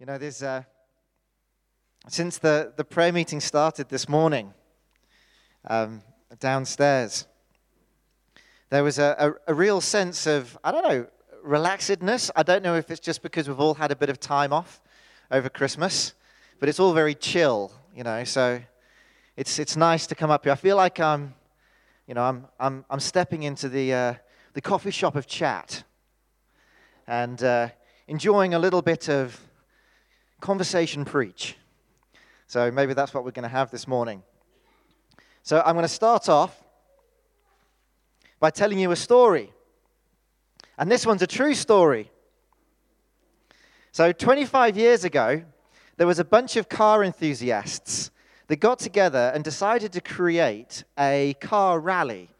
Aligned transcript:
You 0.00 0.06
know, 0.06 0.16
there's 0.16 0.42
uh, 0.42 0.62
since 2.08 2.38
the, 2.38 2.72
the 2.74 2.84
prayer 2.84 3.12
meeting 3.12 3.38
started 3.38 3.90
this 3.90 4.08
morning 4.08 4.54
um, 5.68 6.00
downstairs, 6.38 7.26
there 8.70 8.82
was 8.82 8.98
a, 8.98 9.14
a, 9.46 9.52
a, 9.52 9.54
real 9.54 9.82
sense 9.82 10.26
of, 10.26 10.56
I 10.64 10.72
don't 10.72 10.88
know, 10.88 11.06
relaxedness. 11.46 12.30
I 12.34 12.42
don't 12.42 12.62
know 12.62 12.76
if 12.76 12.90
it's 12.90 12.98
just 12.98 13.20
because 13.20 13.46
we've 13.46 13.60
all 13.60 13.74
had 13.74 13.90
a 13.92 13.94
bit 13.94 14.08
of 14.08 14.18
time 14.18 14.54
off 14.54 14.80
over 15.30 15.50
Christmas, 15.50 16.14
but 16.60 16.70
it's 16.70 16.80
all 16.80 16.94
very 16.94 17.14
chill, 17.14 17.70
you 17.94 18.02
know, 18.02 18.24
so 18.24 18.58
it's, 19.36 19.58
it's 19.58 19.76
nice 19.76 20.06
to 20.06 20.14
come 20.14 20.30
up 20.30 20.44
here. 20.44 20.52
I 20.54 20.56
feel 20.56 20.78
like 20.78 20.98
I'm, 20.98 21.34
you 22.06 22.14
know, 22.14 22.22
I'm, 22.22 22.46
I'm, 22.58 22.86
I'm 22.88 23.00
stepping 23.00 23.42
into 23.42 23.68
the, 23.68 23.92
uh, 23.92 24.14
the 24.54 24.62
coffee 24.62 24.92
shop 24.92 25.14
of 25.14 25.26
chat 25.26 25.84
and 27.06 27.42
uh, 27.42 27.68
enjoying 28.08 28.54
a 28.54 28.58
little 28.58 28.80
bit 28.80 29.10
of 29.10 29.38
conversation 30.40 31.04
preach. 31.04 31.56
So 32.46 32.70
maybe 32.70 32.94
that's 32.94 33.14
what 33.14 33.24
we're 33.24 33.30
going 33.30 33.44
to 33.44 33.48
have 33.48 33.70
this 33.70 33.86
morning. 33.86 34.22
So 35.42 35.62
I'm 35.64 35.74
going 35.74 35.84
to 35.84 35.88
start 35.88 36.28
off 36.28 36.62
by 38.40 38.50
telling 38.50 38.78
you 38.78 38.90
a 38.90 38.96
story. 38.96 39.52
And 40.78 40.90
this 40.90 41.06
one's 41.06 41.22
a 41.22 41.26
true 41.26 41.54
story. 41.54 42.10
So 43.92 44.12
25 44.12 44.76
years 44.76 45.04
ago, 45.04 45.42
there 45.96 46.06
was 46.06 46.18
a 46.18 46.24
bunch 46.24 46.56
of 46.56 46.68
car 46.68 47.04
enthusiasts 47.04 48.10
that 48.46 48.56
got 48.56 48.78
together 48.78 49.30
and 49.34 49.44
decided 49.44 49.92
to 49.92 50.00
create 50.00 50.84
a 50.98 51.34
car 51.40 51.78
rally 51.78 52.30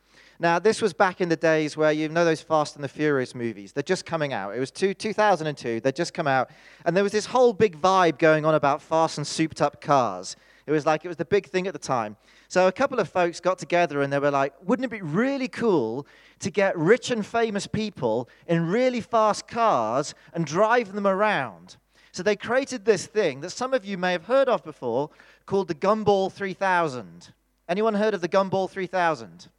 now, 0.43 0.59
this 0.59 0.80
was 0.80 0.95
back 0.95 1.21
in 1.21 1.29
the 1.29 1.37
days 1.37 1.77
where 1.77 1.93
you 1.93 2.09
know 2.09 2.25
those 2.25 2.41
Fast 2.41 2.75
and 2.75 2.83
the 2.83 2.89
Furious 2.89 3.35
movies. 3.35 3.75
They're 3.75 3.83
just 3.83 4.07
coming 4.07 4.33
out. 4.33 4.57
It 4.57 4.59
was 4.59 4.71
two, 4.71 4.95
2002. 4.95 5.81
They'd 5.81 5.95
just 5.95 6.15
come 6.15 6.27
out. 6.27 6.48
And 6.87 6.97
there 6.97 7.05
was 7.05 7.12
this 7.12 7.27
whole 7.27 7.53
big 7.53 7.79
vibe 7.79 8.17
going 8.17 8.47
on 8.47 8.55
about 8.55 8.81
fast 8.81 9.19
and 9.19 9.27
souped 9.27 9.61
up 9.61 9.83
cars. 9.83 10.37
It 10.67 10.73
was 10.73 10.87
like 10.87 11.05
it 11.05 11.09
was 11.09 11.19
the 11.19 11.27
big 11.27 11.48
thing 11.48 11.67
at 11.67 11.75
the 11.75 11.79
time. 11.79 12.17
So 12.48 12.67
a 12.67 12.73
couple 12.73 12.98
of 13.01 13.11
folks 13.11 13.39
got 13.39 13.59
together 13.59 14.01
and 14.01 14.11
they 14.11 14.19
were 14.19 14.31
like, 14.31 14.55
wouldn't 14.64 14.87
it 14.87 14.91
be 14.91 15.03
really 15.03 15.47
cool 15.47 16.06
to 16.39 16.51
get 16.51 16.75
rich 16.79 17.11
and 17.11 17.25
famous 17.25 17.67
people 17.67 18.27
in 18.47 18.67
really 18.70 19.03
fast 19.03 19.47
cars 19.47 20.14
and 20.33 20.47
drive 20.47 20.95
them 20.95 21.07
around? 21.07 21.77
So 22.12 22.23
they 22.23 22.34
created 22.34 22.86
this 22.86 23.05
thing 23.05 23.42
that 23.42 23.51
some 23.51 23.75
of 23.75 23.84
you 23.84 23.98
may 23.98 24.12
have 24.12 24.25
heard 24.25 24.48
of 24.48 24.64
before 24.64 25.11
called 25.45 25.69
the 25.69 25.75
Gumball 25.75 26.33
3000. 26.33 27.29
Anyone 27.69 27.92
heard 27.92 28.14
of 28.14 28.23
the 28.23 28.29
Gumball 28.29 28.70
3000? 28.70 29.51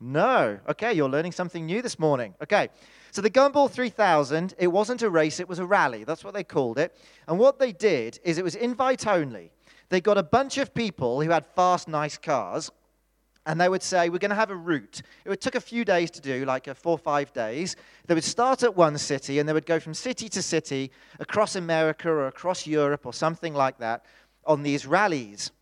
No. 0.00 0.58
Okay, 0.68 0.92
you're 0.92 1.08
learning 1.08 1.32
something 1.32 1.64
new 1.64 1.80
this 1.80 1.98
morning. 1.98 2.34
Okay. 2.42 2.68
So 3.12 3.22
the 3.22 3.30
Gumball 3.30 3.70
3000, 3.70 4.54
it 4.58 4.66
wasn't 4.66 5.00
a 5.02 5.08
race, 5.08 5.40
it 5.40 5.48
was 5.48 5.58
a 5.58 5.64
rally. 5.64 6.04
That's 6.04 6.22
what 6.22 6.34
they 6.34 6.44
called 6.44 6.78
it. 6.78 6.94
And 7.26 7.38
what 7.38 7.58
they 7.58 7.72
did 7.72 8.20
is 8.24 8.36
it 8.36 8.44
was 8.44 8.54
invite 8.54 9.06
only. 9.06 9.52
They 9.88 10.00
got 10.00 10.18
a 10.18 10.22
bunch 10.22 10.58
of 10.58 10.74
people 10.74 11.22
who 11.22 11.30
had 11.30 11.46
fast, 11.46 11.88
nice 11.88 12.18
cars, 12.18 12.70
and 13.46 13.60
they 13.60 13.68
would 13.68 13.82
say, 13.82 14.08
We're 14.08 14.18
going 14.18 14.30
to 14.30 14.34
have 14.34 14.50
a 14.50 14.56
route. 14.56 15.00
It 15.24 15.28
would 15.30 15.40
take 15.40 15.54
a 15.54 15.60
few 15.60 15.84
days 15.84 16.10
to 16.10 16.20
do, 16.20 16.44
like 16.44 16.66
four 16.76 16.92
or 16.92 16.98
five 16.98 17.32
days. 17.32 17.76
They 18.06 18.14
would 18.14 18.24
start 18.24 18.64
at 18.64 18.76
one 18.76 18.98
city, 18.98 19.38
and 19.38 19.48
they 19.48 19.52
would 19.52 19.64
go 19.64 19.80
from 19.80 19.94
city 19.94 20.28
to 20.30 20.42
city 20.42 20.90
across 21.20 21.56
America 21.56 22.10
or 22.10 22.26
across 22.26 22.66
Europe 22.66 23.06
or 23.06 23.14
something 23.14 23.54
like 23.54 23.78
that 23.78 24.04
on 24.44 24.62
these 24.62 24.84
rallies. 24.84 25.52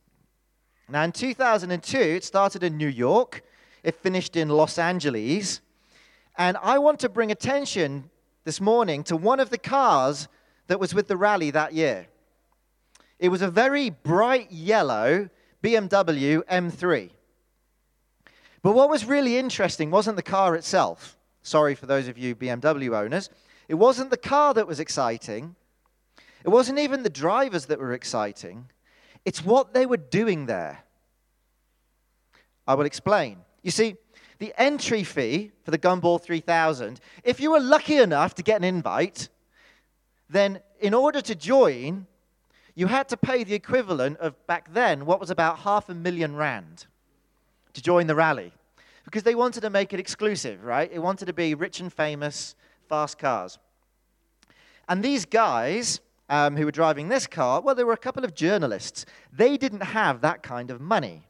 Now, 0.88 1.04
in 1.04 1.12
2002, 1.12 1.98
it 1.98 2.24
started 2.24 2.62
in 2.62 2.76
New 2.76 2.88
York. 2.88 3.42
It 3.84 3.94
finished 3.94 4.34
in 4.34 4.48
Los 4.48 4.78
Angeles. 4.78 5.60
And 6.36 6.56
I 6.62 6.78
want 6.78 6.98
to 7.00 7.08
bring 7.08 7.30
attention 7.30 8.10
this 8.44 8.60
morning 8.60 9.04
to 9.04 9.16
one 9.16 9.38
of 9.38 9.50
the 9.50 9.58
cars 9.58 10.26
that 10.66 10.80
was 10.80 10.94
with 10.94 11.06
the 11.06 11.16
rally 11.16 11.50
that 11.50 11.74
year. 11.74 12.06
It 13.18 13.28
was 13.28 13.42
a 13.42 13.50
very 13.50 13.90
bright 13.90 14.50
yellow 14.50 15.28
BMW 15.62 16.42
M3. 16.46 17.10
But 18.62 18.72
what 18.72 18.88
was 18.88 19.04
really 19.04 19.36
interesting 19.36 19.90
wasn't 19.90 20.16
the 20.16 20.22
car 20.22 20.56
itself. 20.56 21.18
Sorry 21.42 21.74
for 21.74 21.84
those 21.84 22.08
of 22.08 22.16
you 22.16 22.34
BMW 22.34 22.96
owners. 22.96 23.28
It 23.68 23.74
wasn't 23.74 24.10
the 24.10 24.16
car 24.16 24.54
that 24.54 24.66
was 24.66 24.80
exciting. 24.80 25.56
It 26.42 26.48
wasn't 26.48 26.78
even 26.78 27.02
the 27.02 27.10
drivers 27.10 27.66
that 27.66 27.78
were 27.78 27.92
exciting. 27.92 28.70
It's 29.26 29.44
what 29.44 29.74
they 29.74 29.84
were 29.84 29.98
doing 29.98 30.46
there. 30.46 30.84
I 32.66 32.74
will 32.74 32.86
explain. 32.86 33.43
You 33.64 33.72
see, 33.72 33.96
the 34.38 34.54
entry 34.56 35.02
fee 35.02 35.50
for 35.64 35.72
the 35.72 35.78
Gumball 35.78 36.22
3000, 36.22 37.00
if 37.24 37.40
you 37.40 37.50
were 37.50 37.60
lucky 37.60 37.96
enough 37.96 38.34
to 38.36 38.42
get 38.42 38.58
an 38.58 38.64
invite, 38.64 39.30
then 40.28 40.60
in 40.80 40.94
order 40.94 41.20
to 41.22 41.34
join, 41.34 42.06
you 42.74 42.86
had 42.86 43.08
to 43.08 43.16
pay 43.16 43.42
the 43.42 43.54
equivalent 43.54 44.18
of 44.18 44.46
back 44.46 44.72
then 44.72 45.06
what 45.06 45.18
was 45.18 45.30
about 45.30 45.60
half 45.60 45.88
a 45.88 45.94
million 45.94 46.36
rand 46.36 46.86
to 47.72 47.82
join 47.82 48.06
the 48.06 48.14
rally. 48.14 48.52
Because 49.04 49.22
they 49.22 49.34
wanted 49.34 49.62
to 49.62 49.70
make 49.70 49.92
it 49.92 50.00
exclusive, 50.00 50.62
right? 50.62 50.90
It 50.92 50.98
wanted 50.98 51.26
to 51.26 51.32
be 51.32 51.54
rich 51.54 51.80
and 51.80 51.92
famous, 51.92 52.54
fast 52.88 53.18
cars. 53.18 53.58
And 54.88 55.02
these 55.02 55.24
guys 55.24 56.00
um, 56.28 56.56
who 56.56 56.66
were 56.66 56.70
driving 56.70 57.08
this 57.08 57.26
car, 57.26 57.60
well, 57.60 57.74
there 57.74 57.86
were 57.86 57.92
a 57.92 57.98
couple 57.98 58.24
of 58.24 58.34
journalists. 58.34 59.06
They 59.32 59.56
didn't 59.56 59.82
have 59.82 60.20
that 60.20 60.42
kind 60.42 60.70
of 60.70 60.80
money. 60.80 61.28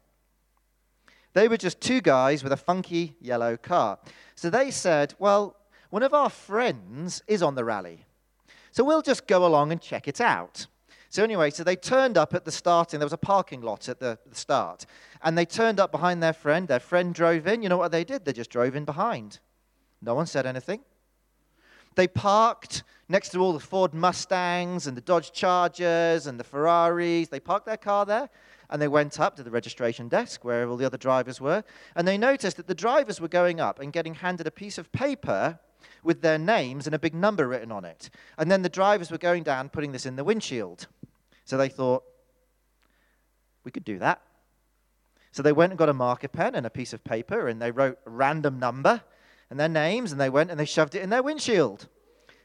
They 1.34 1.49
were 1.49 1.56
just 1.56 1.81
two 1.81 2.00
guys 2.00 2.43
with 2.43 2.53
a 2.53 2.56
funky 2.56 3.17
yellow 3.21 3.56
car. 3.56 3.99
So 4.37 4.50
they 4.50 4.71
said, 4.71 5.15
Well, 5.19 5.56
one 5.91 6.03
of 6.03 6.15
our 6.15 6.31
friends 6.31 7.22
is 7.27 7.43
on 7.43 7.56
the 7.56 7.65
rally. 7.65 8.06
So 8.71 8.83
we'll 8.83 9.03
just 9.03 9.27
go 9.27 9.44
along 9.44 9.71
and 9.71 9.81
check 9.81 10.09
it 10.09 10.21
out. 10.21 10.67
So, 11.11 11.23
anyway, 11.23 11.50
so 11.50 11.62
they 11.62 11.77
turned 11.77 12.19
up 12.19 12.34
at 12.34 12.44
the 12.44 12.50
starting. 12.50 12.99
There 12.99 13.06
was 13.06 13.12
a 13.12 13.17
parking 13.17 13.61
lot 13.61 13.89
at 13.89 14.00
the, 14.00 14.19
the 14.28 14.34
start. 14.34 14.84
And 15.23 15.39
they 15.39 15.44
turned 15.44 15.78
up 15.78 15.93
behind 15.93 16.21
their 16.21 16.33
friend. 16.33 16.67
Their 16.67 16.81
friend 16.81 17.15
drove 17.15 17.47
in. 17.47 17.62
You 17.62 17.69
know 17.69 17.77
what 17.77 17.93
they 17.93 18.03
did? 18.03 18.25
They 18.25 18.33
just 18.33 18.50
drove 18.50 18.75
in 18.75 18.84
behind. 18.84 19.39
No 20.03 20.17
one 20.17 20.27
said 20.27 20.44
anything. 20.44 20.81
They 21.94 22.09
parked 22.09 22.83
next 23.09 23.28
to 23.28 23.39
all 23.39 23.53
the 23.53 23.61
Ford 23.61 23.94
Mustangs 23.94 24.89
and 24.89 24.97
the 24.97 25.00
Dodge 25.00 25.31
Chargers 25.31 26.27
and 26.27 26.39
the 26.39 26.43
Ferraris. 26.43 27.28
They 27.28 27.39
parked 27.39 27.67
their 27.67 27.77
car 27.77 28.05
there 28.05 28.28
and 28.75 28.83
they 28.83 28.89
went 28.89 29.21
up 29.21 29.37
to 29.37 29.45
the 29.45 29.53
registration 29.53 30.09
desk 30.09 30.45
where 30.45 30.69
all 30.69 30.77
the 30.77 30.85
other 30.85 30.99
drivers 30.99 31.41
were, 31.41 31.62
and 31.95 32.09
they 32.09 32.19
noticed 32.19 32.57
that 32.57 32.67
the 32.67 32.75
drivers 32.75 33.21
were 33.21 33.29
going 33.29 33.61
up 33.61 33.79
and 33.79 33.93
getting 33.93 34.15
handed 34.15 34.49
a 34.49 34.51
piece 34.51 34.79
of 34.79 34.91
paper 34.91 35.61
with 36.03 36.23
their 36.23 36.39
names 36.39 36.85
and 36.85 36.93
a 36.93 36.99
big 36.99 37.15
number 37.15 37.47
written 37.47 37.71
on 37.71 37.85
it. 37.85 38.11
And 38.37 38.51
then 38.51 38.62
the 38.62 38.69
drivers 38.69 39.12
were 39.12 39.19
going 39.19 39.45
down, 39.45 39.69
putting 39.69 39.93
this 39.93 40.07
in 40.07 40.17
the 40.17 40.25
windshield. 40.25 40.89
So 41.45 41.57
they 41.57 41.69
thought, 41.69 42.03
we 43.62 43.71
could 43.71 43.85
do 43.85 44.01
that. 44.01 44.21
So 45.31 45.41
they 45.41 45.53
went 45.53 45.71
and 45.71 45.79
got 45.79 45.89
a 45.89 45.95
marker 45.95 46.27
pen 46.27 46.56
and 46.56 46.67
a 46.67 46.71
piece 46.71 46.93
of 46.93 47.05
paper, 47.05 47.47
and 47.47 47.62
they 47.62 47.71
wrote 47.71 47.99
a 48.05 48.11
random 48.11 48.59
number 48.59 49.03
and 49.51 49.61
their 49.61 49.69
names, 49.69 50.11
and 50.11 50.21
they 50.21 50.31
went 50.31 50.51
and 50.51 50.59
they 50.59 50.65
shoved 50.65 50.97
it 50.97 51.03
in 51.03 51.11
their 51.11 51.23
windshield. 51.23 51.87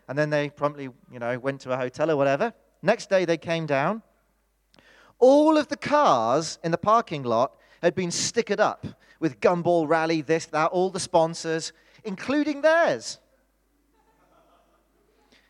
And 0.08 0.16
then 0.16 0.30
they 0.30 0.52
promptly, 0.52 0.90
you 1.12 1.18
know, 1.18 1.40
went 1.40 1.62
to 1.62 1.72
a 1.72 1.78
hotel 1.78 2.12
or 2.12 2.18
whatever. 2.18 2.54
Next 2.84 3.10
day 3.10 3.26
they 3.26 3.38
came 3.38 3.66
down 3.66 4.04
all 5.20 5.58
of 5.58 5.68
the 5.68 5.78
cars 5.78 6.58
in 6.64 6.72
the 6.72 6.78
parking 6.78 7.24
lot 7.24 7.56
had 7.82 7.96
been 7.96 8.10
stickered 8.10 8.60
up 8.60 8.88
with 9.20 9.40
Gumball 9.40 9.88
Rally, 9.88 10.22
this, 10.22 10.46
that, 10.48 10.72
all 10.72 10.90
the 10.90 11.00
sponsors, 11.00 11.74
including 12.04 12.62
theirs. 12.62 13.20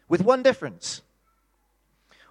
With 0.08 0.22
one 0.22 0.41
difference. 0.41 1.03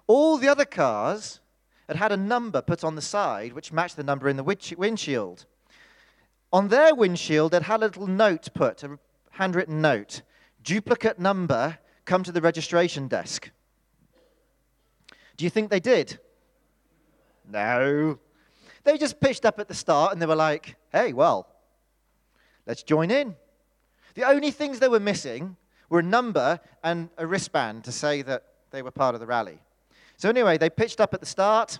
All 0.05 0.37
the 0.37 0.49
other 0.49 0.65
cars 0.65 1.39
had 1.87 1.95
had 1.95 2.11
a 2.11 2.17
number 2.17 2.61
put 2.61 2.83
on 2.83 2.95
the 2.95 3.01
side 3.01 3.53
which 3.53 3.71
matched 3.71 3.95
the 3.95 4.03
number 4.03 4.27
in 4.27 4.37
the 4.37 4.75
windshield. 4.77 5.45
On 6.51 6.67
their 6.67 6.93
windshield, 6.93 7.51
they'd 7.51 7.63
had 7.63 7.81
a 7.81 7.85
little 7.85 8.07
note 8.07 8.49
put, 8.53 8.83
a 8.83 8.99
handwritten 9.31 9.81
note 9.81 10.21
duplicate 10.63 11.17
number, 11.19 11.77
come 12.05 12.23
to 12.23 12.31
the 12.31 12.41
registration 12.41 13.07
desk. 13.07 13.49
Do 15.37 15.45
you 15.45 15.49
think 15.49 15.69
they 15.69 15.79
did? 15.79 16.19
No. 17.49 18.19
They 18.83 18.97
just 18.97 19.19
pitched 19.19 19.45
up 19.45 19.59
at 19.59 19.67
the 19.67 19.73
start 19.73 20.13
and 20.13 20.21
they 20.21 20.25
were 20.25 20.35
like, 20.35 20.75
hey, 20.91 21.13
well, 21.13 21.47
let's 22.65 22.83
join 22.83 23.11
in. 23.11 23.35
The 24.15 24.23
only 24.23 24.51
things 24.51 24.79
they 24.79 24.87
were 24.87 24.99
missing 24.99 25.57
were 25.89 25.99
a 25.99 26.03
number 26.03 26.59
and 26.83 27.09
a 27.17 27.25
wristband 27.25 27.83
to 27.85 27.91
say 27.91 28.21
that 28.21 28.43
they 28.71 28.81
were 28.81 28.91
part 28.91 29.15
of 29.15 29.21
the 29.21 29.27
rally. 29.27 29.59
So, 30.17 30.29
anyway, 30.29 30.57
they 30.57 30.69
pitched 30.69 30.99
up 30.99 31.13
at 31.13 31.19
the 31.19 31.25
start. 31.25 31.79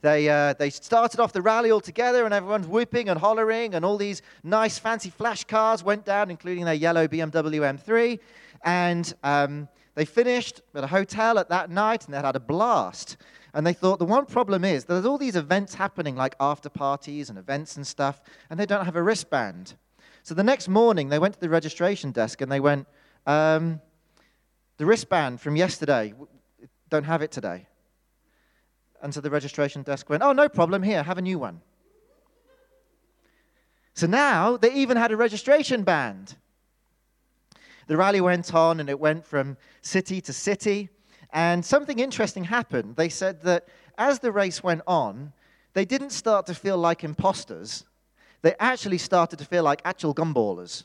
They, 0.00 0.28
uh, 0.28 0.54
they 0.54 0.70
started 0.70 1.20
off 1.20 1.32
the 1.32 1.42
rally 1.42 1.70
all 1.70 1.80
together, 1.80 2.24
and 2.24 2.32
everyone's 2.32 2.66
whooping 2.66 3.08
and 3.08 3.18
hollering, 3.18 3.74
and 3.74 3.84
all 3.84 3.96
these 3.96 4.22
nice, 4.44 4.78
fancy 4.78 5.10
flash 5.10 5.44
cars 5.44 5.82
went 5.82 6.04
down, 6.04 6.30
including 6.30 6.64
their 6.64 6.74
yellow 6.74 7.08
BMW 7.08 7.78
M3. 7.78 8.18
And 8.64 9.12
um, 9.24 9.68
they 9.94 10.04
finished 10.04 10.62
at 10.74 10.84
a 10.84 10.86
hotel 10.86 11.38
at 11.38 11.48
that 11.48 11.70
night, 11.70 12.04
and 12.04 12.14
they 12.14 12.20
had 12.20 12.36
a 12.36 12.40
blast. 12.40 13.16
And 13.56 13.66
they 13.66 13.72
thought 13.72 13.98
the 13.98 14.04
one 14.04 14.26
problem 14.26 14.66
is 14.66 14.84
there's 14.84 15.06
all 15.06 15.16
these 15.16 15.34
events 15.34 15.74
happening, 15.74 16.14
like 16.14 16.36
after 16.38 16.68
parties 16.68 17.30
and 17.30 17.38
events 17.38 17.76
and 17.76 17.86
stuff, 17.86 18.20
and 18.50 18.60
they 18.60 18.66
don't 18.66 18.84
have 18.84 18.96
a 18.96 19.02
wristband. 19.02 19.76
So 20.22 20.34
the 20.34 20.44
next 20.44 20.68
morning, 20.68 21.08
they 21.08 21.18
went 21.18 21.32
to 21.32 21.40
the 21.40 21.48
registration 21.48 22.12
desk 22.12 22.42
and 22.42 22.52
they 22.52 22.60
went, 22.60 22.86
um, 23.26 23.80
The 24.76 24.84
wristband 24.84 25.40
from 25.40 25.56
yesterday, 25.56 26.12
don't 26.90 27.04
have 27.04 27.22
it 27.22 27.30
today. 27.30 27.66
And 29.02 29.14
so 29.14 29.22
the 29.22 29.30
registration 29.30 29.82
desk 29.82 30.10
went, 30.10 30.22
Oh, 30.22 30.32
no 30.32 30.50
problem, 30.50 30.82
here, 30.82 31.02
have 31.02 31.16
a 31.16 31.22
new 31.22 31.38
one. 31.38 31.62
So 33.94 34.06
now 34.06 34.58
they 34.58 34.74
even 34.74 34.98
had 34.98 35.12
a 35.12 35.16
registration 35.16 35.82
band. 35.82 36.36
The 37.86 37.96
rally 37.96 38.20
went 38.20 38.52
on 38.52 38.80
and 38.80 38.90
it 38.90 39.00
went 39.00 39.24
from 39.24 39.56
city 39.80 40.20
to 40.20 40.34
city. 40.34 40.90
And 41.32 41.64
something 41.64 41.98
interesting 41.98 42.44
happened. 42.44 42.96
They 42.96 43.08
said 43.08 43.42
that 43.42 43.68
as 43.98 44.18
the 44.20 44.32
race 44.32 44.62
went 44.62 44.82
on, 44.86 45.32
they 45.74 45.84
didn't 45.84 46.10
start 46.10 46.46
to 46.46 46.54
feel 46.54 46.78
like 46.78 47.04
imposters. 47.04 47.84
They 48.42 48.54
actually 48.58 48.98
started 48.98 49.38
to 49.38 49.44
feel 49.44 49.62
like 49.62 49.82
actual 49.84 50.14
gumballers. 50.14 50.84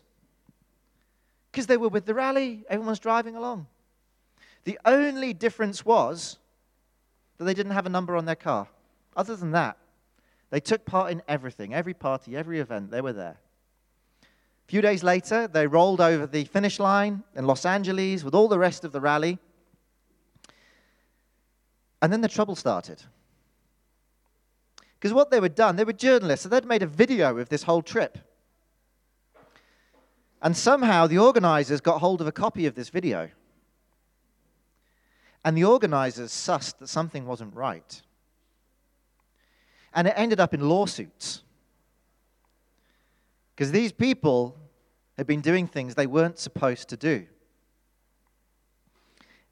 Because 1.52 1.68
they 1.68 1.78
were 1.78 1.90
with 1.90 2.06
the 2.06 2.14
rally, 2.14 2.64
everyone's 2.70 3.00
driving 3.00 3.36
along. 3.36 3.68
The 4.64 4.80
only 4.86 5.34
difference 5.34 5.86
was 5.86 6.38
that 7.38 7.46
they 7.46 7.54
didn't 7.54 7.74
have 7.74 7.86
a 7.86 7.90
number 7.90 8.16
on 8.16 8.26
their 8.26 8.36
car. 8.36 8.68
Other 9.16 9.36
than 9.36 9.52
that, 9.52 9.78
they 10.50 10.60
took 10.60 10.86
part 10.86 11.12
in 11.12 11.22
everything, 11.28 11.74
every 11.74 11.94
party, 11.94 12.36
every 12.36 12.60
event, 12.60 12.92
they 12.92 13.02
were 13.02 13.14
there. 13.14 13.38
A 14.22 14.72
few 14.72 14.82
days 14.82 15.04
later, 15.04 15.48
they 15.48 15.68
rolled 15.68 16.00
over 16.00 16.26
the 16.28 16.46
finish 16.46 16.80
line 16.80 17.24
in 17.36 17.46
Los 17.46 17.66
Angeles 17.66 18.24
with 18.24 18.36
all 18.36 18.48
the 18.48 18.60
rest 18.60 18.86
of 18.86 18.92
the 18.92 19.02
rally. 19.02 19.40
And 22.02 22.12
then 22.12 22.22
the 22.22 22.28
trouble 22.28 22.56
started. 22.56 23.04
Because 25.00 25.14
what 25.14 25.32
they 25.32 25.40
were 25.40 25.50
done, 25.50 25.76
they 25.76 25.84
were 25.84 25.94
journalists, 25.94 26.44
so 26.44 26.50
they'd 26.50 26.66
made 26.66 26.84
a 26.84 26.88
video 26.88 27.38
of 27.38 27.50
this 27.50 27.64
whole 27.64 27.82
trip. 27.82 28.18
And 30.42 30.58
somehow 30.58 31.08
the 31.08 31.20
organizers 31.20 31.82
got 31.82 32.00
hold 32.00 32.22
of 32.22 32.28
a 32.28 32.32
copy 32.32 32.66
of 32.66 32.76
this 32.76 32.90
video. 32.90 33.30
And 35.46 35.56
the 35.56 35.64
organizers 35.64 36.32
sussed 36.32 36.80
that 36.80 36.88
something 36.88 37.26
wasn't 37.26 37.56
right. 37.56 38.02
And 39.94 40.08
it 40.08 40.14
ended 40.16 40.40
up 40.40 40.54
in 40.54 40.68
lawsuits. 40.68 41.44
Because 43.56 43.72
these 43.72 43.92
people 43.92 44.58
had 45.18 45.28
been 45.28 45.42
doing 45.42 45.68
things 45.68 45.94
they 45.94 46.08
weren't 46.08 46.40
supposed 46.40 46.90
to 46.90 46.98
do. 46.98 47.28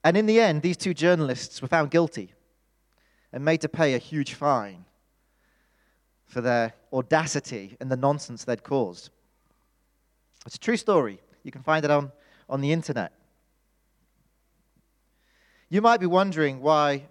And 0.03 0.15
in 0.15 0.25
the 0.25 0.39
end, 0.39 0.61
these 0.61 0.77
two 0.77 0.93
journalists 0.93 1.61
were 1.61 1.67
found 1.67 1.91
guilty 1.91 2.33
and 3.31 3.45
made 3.45 3.61
to 3.61 3.69
pay 3.69 3.93
a 3.93 3.97
huge 3.97 4.33
fine 4.33 4.85
for 6.25 6.41
their 6.41 6.73
audacity 6.93 7.75
and 7.79 7.91
the 7.91 7.97
nonsense 7.97 8.43
they'd 8.43 8.63
caused. 8.63 9.09
It's 10.45 10.55
a 10.55 10.59
true 10.59 10.77
story. 10.77 11.19
You 11.43 11.51
can 11.51 11.63
find 11.63 11.83
it 11.83 11.91
on, 11.91 12.11
on 12.49 12.61
the 12.61 12.71
internet. 12.71 13.11
You 15.69 15.81
might 15.81 15.99
be 15.99 16.05
wondering 16.05 16.61
why, 16.61 17.07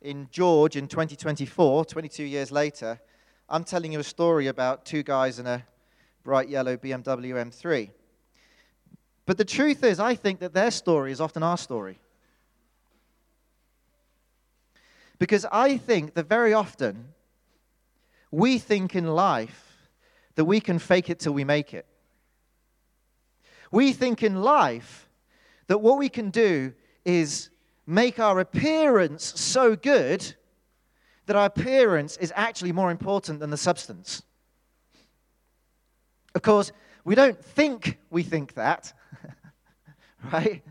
in 0.00 0.28
George 0.30 0.76
in 0.76 0.86
2024, 0.88 1.84
22 1.84 2.24
years 2.24 2.50
later, 2.50 3.00
I'm 3.48 3.64
telling 3.64 3.92
you 3.92 4.00
a 4.00 4.04
story 4.04 4.46
about 4.46 4.84
two 4.84 5.02
guys 5.02 5.38
in 5.38 5.46
a 5.46 5.64
bright 6.22 6.48
yellow 6.48 6.76
BMW 6.76 7.34
M3. 7.34 7.90
But 9.26 9.36
the 9.36 9.44
truth 9.44 9.84
is, 9.84 10.00
I 10.00 10.14
think 10.14 10.40
that 10.40 10.54
their 10.54 10.70
story 10.70 11.12
is 11.12 11.20
often 11.20 11.42
our 11.42 11.58
story. 11.58 11.98
Because 15.18 15.44
I 15.50 15.76
think 15.76 16.14
that 16.14 16.28
very 16.28 16.54
often 16.54 17.12
we 18.30 18.58
think 18.58 18.94
in 18.94 19.06
life 19.06 19.88
that 20.36 20.44
we 20.44 20.60
can 20.60 20.78
fake 20.78 21.10
it 21.10 21.18
till 21.18 21.32
we 21.32 21.44
make 21.44 21.74
it. 21.74 21.86
We 23.70 23.92
think 23.92 24.22
in 24.22 24.42
life 24.42 25.08
that 25.66 25.78
what 25.78 25.98
we 25.98 26.08
can 26.08 26.30
do 26.30 26.72
is 27.04 27.50
make 27.86 28.18
our 28.18 28.38
appearance 28.40 29.38
so 29.40 29.74
good 29.74 30.34
that 31.26 31.36
our 31.36 31.46
appearance 31.46 32.16
is 32.16 32.32
actually 32.36 32.72
more 32.72 32.90
important 32.90 33.40
than 33.40 33.50
the 33.50 33.56
substance. 33.56 34.22
Of 36.34 36.42
course, 36.42 36.72
we 37.04 37.14
don't 37.14 37.42
think 37.42 37.98
we 38.10 38.22
think 38.22 38.54
that, 38.54 38.92
right? 40.32 40.62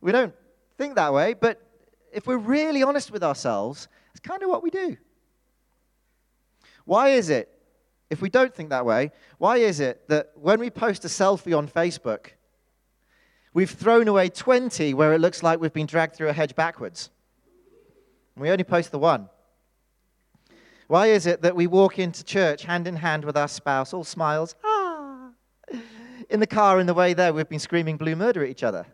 We 0.00 0.12
don't 0.12 0.34
think 0.76 0.96
that 0.96 1.12
way, 1.14 1.34
but 1.34 1.60
if 2.12 2.26
we're 2.26 2.36
really 2.36 2.82
honest 2.82 3.10
with 3.10 3.22
ourselves, 3.22 3.88
it's 4.10 4.20
kind 4.20 4.42
of 4.42 4.48
what 4.48 4.62
we 4.62 4.70
do. 4.70 4.96
Why 6.84 7.10
is 7.10 7.30
it, 7.30 7.48
if 8.10 8.20
we 8.20 8.28
don't 8.28 8.54
think 8.54 8.70
that 8.70 8.84
way, 8.84 9.12
why 9.38 9.58
is 9.58 9.80
it 9.80 10.08
that 10.08 10.32
when 10.34 10.60
we 10.60 10.70
post 10.70 11.04
a 11.04 11.08
selfie 11.08 11.56
on 11.56 11.68
Facebook, 11.68 12.26
we've 13.54 13.70
thrown 13.70 14.08
away 14.08 14.28
20 14.28 14.94
where 14.94 15.14
it 15.14 15.20
looks 15.20 15.42
like 15.42 15.60
we've 15.60 15.72
been 15.72 15.86
dragged 15.86 16.16
through 16.16 16.28
a 16.28 16.32
hedge 16.32 16.54
backwards? 16.54 17.10
We 18.36 18.50
only 18.50 18.64
post 18.64 18.90
the 18.90 18.98
one. 18.98 19.28
Why 20.88 21.06
is 21.06 21.26
it 21.26 21.42
that 21.42 21.56
we 21.56 21.66
walk 21.66 21.98
into 21.98 22.24
church 22.24 22.64
hand 22.64 22.86
in 22.86 22.96
hand 22.96 23.24
with 23.24 23.36
our 23.36 23.48
spouse, 23.48 23.94
all 23.94 24.04
smiles, 24.04 24.54
ah? 24.64 25.30
In 26.28 26.40
the 26.40 26.46
car, 26.46 26.80
in 26.80 26.86
the 26.86 26.94
way 26.94 27.14
there, 27.14 27.32
we've 27.32 27.48
been 27.48 27.58
screaming 27.58 27.96
blue 27.96 28.16
murder 28.16 28.42
at 28.42 28.50
each 28.50 28.62
other. 28.62 28.86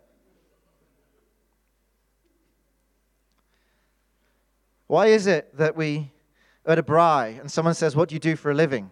Why 4.89 5.05
is 5.05 5.27
it 5.27 5.55
that 5.55 5.75
we 5.75 6.11
at 6.65 6.79
a 6.79 6.83
braai 6.83 7.39
and 7.39 7.51
someone 7.51 7.75
says, 7.75 7.95
What 7.95 8.09
do 8.09 8.15
you 8.15 8.19
do 8.19 8.35
for 8.35 8.49
a 8.49 8.55
living? 8.55 8.89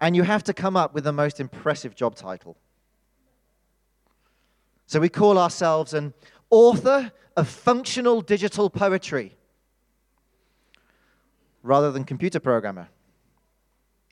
And 0.00 0.16
you 0.16 0.24
have 0.24 0.42
to 0.44 0.52
come 0.52 0.76
up 0.76 0.92
with 0.92 1.04
the 1.04 1.12
most 1.12 1.38
impressive 1.38 1.94
job 1.94 2.16
title. 2.16 2.56
So 4.86 4.98
we 4.98 5.08
call 5.08 5.38
ourselves 5.38 5.94
an 5.94 6.14
author 6.50 7.12
of 7.36 7.46
functional 7.46 8.22
digital 8.22 8.68
poetry 8.68 9.36
rather 11.62 11.92
than 11.92 12.02
computer 12.02 12.40
programmer. 12.40 12.88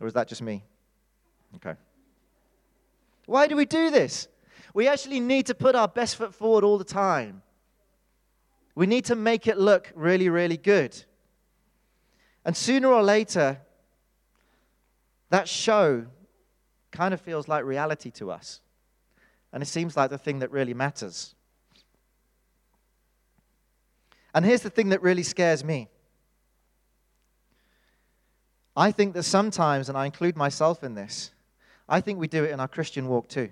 Or 0.00 0.06
is 0.06 0.12
that 0.12 0.28
just 0.28 0.40
me? 0.40 0.62
Okay. 1.56 1.74
Why 3.26 3.48
do 3.48 3.56
we 3.56 3.64
do 3.64 3.90
this? 3.90 4.28
We 4.72 4.86
actually 4.86 5.18
need 5.18 5.46
to 5.46 5.54
put 5.56 5.74
our 5.74 5.88
best 5.88 6.14
foot 6.14 6.32
forward 6.32 6.62
all 6.62 6.78
the 6.78 6.84
time. 6.84 7.42
We 8.76 8.86
need 8.86 9.06
to 9.06 9.16
make 9.16 9.48
it 9.48 9.58
look 9.58 9.90
really, 9.96 10.28
really 10.28 10.58
good. 10.58 10.94
And 12.44 12.56
sooner 12.56 12.88
or 12.88 13.02
later, 13.02 13.58
that 15.30 15.48
show 15.48 16.06
kind 16.92 17.12
of 17.12 17.20
feels 17.20 17.48
like 17.48 17.64
reality 17.64 18.10
to 18.12 18.30
us. 18.30 18.60
And 19.52 19.62
it 19.62 19.66
seems 19.66 19.96
like 19.96 20.10
the 20.10 20.18
thing 20.18 20.40
that 20.40 20.52
really 20.52 20.74
matters. 20.74 21.34
And 24.34 24.44
here's 24.44 24.60
the 24.60 24.70
thing 24.70 24.90
that 24.90 25.02
really 25.02 25.22
scares 25.22 25.64
me. 25.64 25.88
I 28.76 28.92
think 28.92 29.14
that 29.14 29.22
sometimes, 29.22 29.88
and 29.88 29.96
I 29.96 30.04
include 30.04 30.36
myself 30.36 30.84
in 30.84 30.94
this, 30.94 31.30
I 31.88 32.02
think 32.02 32.18
we 32.18 32.28
do 32.28 32.44
it 32.44 32.50
in 32.50 32.60
our 32.60 32.68
Christian 32.68 33.08
walk 33.08 33.28
too. 33.28 33.48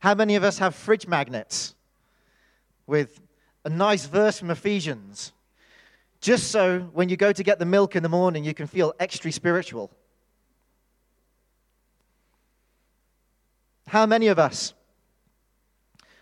How 0.00 0.14
many 0.14 0.36
of 0.36 0.44
us 0.44 0.58
have 0.58 0.74
fridge 0.74 1.06
magnets 1.06 1.74
with 2.86 3.20
a 3.64 3.68
nice 3.68 4.06
verse 4.06 4.38
from 4.38 4.50
Ephesians 4.50 5.32
just 6.20 6.50
so 6.50 6.80
when 6.92 7.08
you 7.08 7.16
go 7.16 7.32
to 7.32 7.42
get 7.44 7.58
the 7.58 7.64
milk 7.64 7.94
in 7.94 8.02
the 8.02 8.08
morning, 8.08 8.44
you 8.44 8.54
can 8.54 8.66
feel 8.66 8.92
extra 8.98 9.30
spiritual. 9.30 9.90
How 13.86 14.04
many 14.04 14.26
of 14.26 14.38
us 14.38 14.74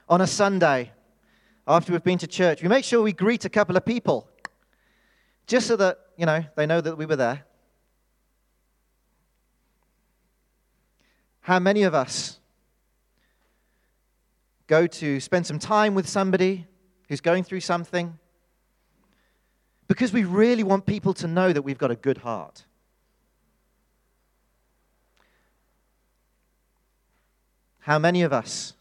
on 0.09 0.21
a 0.21 0.27
Sunday, 0.27 0.93
after 1.67 1.93
we've 1.93 2.05
been 2.05 2.19
to 2.19 2.27
church, 2.27 2.63
we 2.63 2.69
make 2.69 2.85
sure 2.85 3.03
we 3.03 3.13
greet 3.13 3.45
a 3.45 3.49
couple 3.49 3.77
of 3.77 3.85
people 3.85 4.29
just 5.47 5.67
so 5.67 5.77
that, 5.77 5.99
you 6.17 6.27
know, 6.27 6.45
they 6.57 6.67
know 6.67 6.81
that 6.81 6.97
we 6.97 7.07
were 7.07 7.17
there? 7.17 7.45
How 11.41 11.59
many 11.59 11.85
of 11.85 11.95
us 11.95 12.39
go 14.67 14.87
to 14.87 15.21
spend 15.21 15.47
some 15.47 15.59
time 15.59 15.95
with 15.95 16.09
somebody 16.09 16.67
who's 17.09 17.21
going 17.21 17.45
through 17.45 17.61
something? 17.61 18.19
Because 19.89 20.13
we 20.13 20.25
really 20.25 20.65
want 20.65 20.87
people 20.87 21.15
to 21.15 21.27
know 21.27 21.53
that 21.53 21.63
we've 21.63 21.79
got 21.79 21.91
a 21.91 21.97
good 21.97 22.19
heart. 22.19 22.65
How 27.81 28.01
many 28.01 28.23
of 28.23 28.33
us 28.33 28.75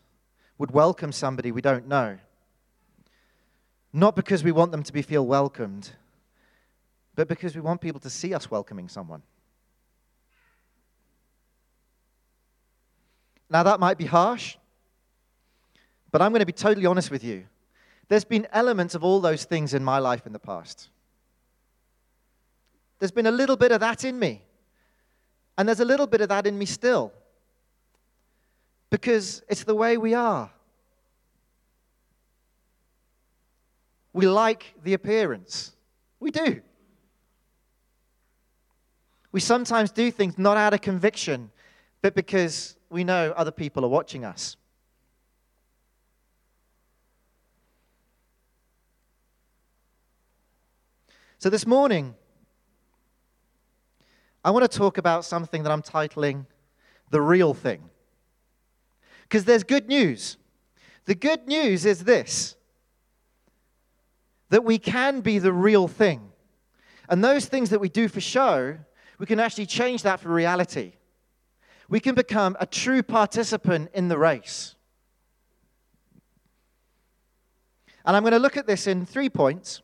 would 0.57 0.71
welcome 0.71 1.11
somebody 1.11 1.51
we 1.51 1.61
don't 1.61 1.87
know? 1.87 2.17
Not 3.93 4.15
because 4.15 4.43
we 4.43 4.51
want 4.51 4.71
them 4.71 4.81
to 4.81 4.91
be 4.91 5.03
feel 5.03 5.25
welcomed, 5.25 5.91
but 7.13 7.27
because 7.27 7.55
we 7.55 7.61
want 7.61 7.81
people 7.81 7.99
to 8.01 8.09
see 8.09 8.33
us 8.33 8.49
welcoming 8.49 8.89
someone. 8.89 9.21
Now, 13.47 13.61
that 13.61 13.79
might 13.79 13.97
be 13.99 14.05
harsh, 14.05 14.57
but 16.15 16.21
I'm 16.21 16.31
going 16.31 16.39
to 16.39 16.45
be 16.45 16.53
totally 16.53 16.85
honest 16.85 17.11
with 17.11 17.25
you. 17.25 17.43
There's 18.07 18.23
been 18.23 18.47
elements 18.53 18.95
of 18.95 19.03
all 19.03 19.19
those 19.19 19.43
things 19.43 19.73
in 19.73 19.83
my 19.83 19.99
life 19.99 20.25
in 20.25 20.31
the 20.31 20.39
past. 20.39 20.87
There's 22.99 23.11
been 23.11 23.25
a 23.25 23.31
little 23.31 23.57
bit 23.57 23.73
of 23.73 23.81
that 23.81 24.05
in 24.05 24.17
me. 24.17 24.41
And 25.57 25.67
there's 25.67 25.81
a 25.81 25.83
little 25.83 26.07
bit 26.07 26.21
of 26.21 26.29
that 26.29 26.47
in 26.47 26.57
me 26.57 26.67
still. 26.67 27.11
Because 28.89 29.43
it's 29.49 29.65
the 29.65 29.75
way 29.75 29.97
we 29.97 30.13
are. 30.13 30.49
We 34.13 34.25
like 34.25 34.73
the 34.85 34.93
appearance. 34.93 35.73
We 36.21 36.31
do. 36.31 36.61
We 39.33 39.41
sometimes 39.41 39.91
do 39.91 40.11
things 40.11 40.37
not 40.37 40.55
out 40.55 40.73
of 40.73 40.79
conviction, 40.79 41.51
but 42.01 42.15
because 42.15 42.77
we 42.89 43.03
know 43.03 43.33
other 43.35 43.51
people 43.51 43.83
are 43.83 43.89
watching 43.89 44.23
us. 44.23 44.55
So 51.45 51.51
this 51.51 51.67
morning, 51.67 52.15
I 54.43 54.49
want 54.49 54.63
to 54.63 54.77
talk 54.77 54.97
about 54.97 55.25
something 55.25 55.61
that 55.61 55.71
I'm 55.71 55.83
titling 55.83 56.47
The 57.11 57.21
Real 57.21 57.53
Thing. 57.53 57.87
Because 59.21 59.45
there's 59.45 59.63
good 59.63 59.87
news. 59.87 60.37
The 61.05 61.13
good 61.13 61.47
news 61.47 61.85
is 61.85 62.03
this 62.03 62.55
that 64.49 64.63
we 64.63 64.79
can 64.79 65.21
be 65.21 65.37
the 65.37 65.53
real 65.53 65.87
thing. 65.87 66.31
And 67.09 67.23
those 67.23 67.45
things 67.45 67.69
that 67.69 67.79
we 67.79 67.89
do 67.89 68.07
for 68.07 68.21
show, 68.21 68.79
we 69.19 69.27
can 69.27 69.39
actually 69.39 69.67
change 69.67 70.01
that 70.01 70.19
for 70.19 70.29
reality. 70.29 70.93
We 71.87 71.99
can 71.99 72.15
become 72.15 72.57
a 72.59 72.65
true 72.65 73.03
participant 73.03 73.91
in 73.93 74.07
the 74.07 74.17
race. 74.17 74.73
And 78.03 78.15
I'm 78.15 78.23
going 78.23 78.33
to 78.33 78.39
look 78.39 78.57
at 78.57 78.65
this 78.65 78.87
in 78.87 79.05
three 79.05 79.29
points. 79.29 79.83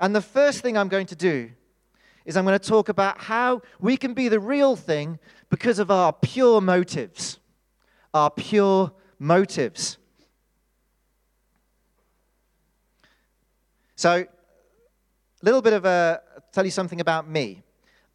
And 0.00 0.16
the 0.16 0.22
first 0.22 0.62
thing 0.62 0.78
I'm 0.78 0.88
going 0.88 1.06
to 1.06 1.16
do 1.16 1.50
is 2.24 2.36
I'm 2.36 2.44
going 2.44 2.58
to 2.58 2.68
talk 2.68 2.88
about 2.88 3.20
how 3.20 3.62
we 3.78 3.96
can 3.96 4.14
be 4.14 4.28
the 4.28 4.40
real 4.40 4.74
thing 4.74 5.18
because 5.50 5.78
of 5.78 5.90
our 5.90 6.12
pure 6.12 6.60
motives. 6.60 7.38
Our 8.14 8.30
pure 8.30 8.92
motives. 9.18 9.98
So, 13.94 14.12
a 14.12 15.44
little 15.44 15.60
bit 15.60 15.74
of 15.74 15.84
a 15.84 16.22
tell 16.52 16.64
you 16.64 16.70
something 16.70 17.00
about 17.00 17.28
me. 17.28 17.62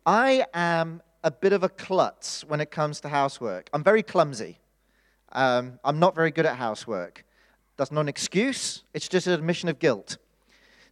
I 0.05 0.45
am 0.53 1.01
a 1.23 1.31
bit 1.31 1.53
of 1.53 1.63
a 1.63 1.69
klutz 1.69 2.43
when 2.43 2.59
it 2.59 2.71
comes 2.71 2.99
to 3.01 3.09
housework. 3.09 3.69
I'm 3.73 3.83
very 3.83 4.03
clumsy. 4.03 4.59
Um, 5.31 5.79
I'm 5.83 5.99
not 5.99 6.15
very 6.15 6.31
good 6.31 6.45
at 6.45 6.57
housework. 6.57 7.25
That's 7.77 7.91
not 7.91 8.01
an 8.01 8.07
excuse, 8.07 8.83
it's 8.93 9.07
just 9.07 9.27
an 9.27 9.33
admission 9.33 9.69
of 9.69 9.79
guilt. 9.79 10.17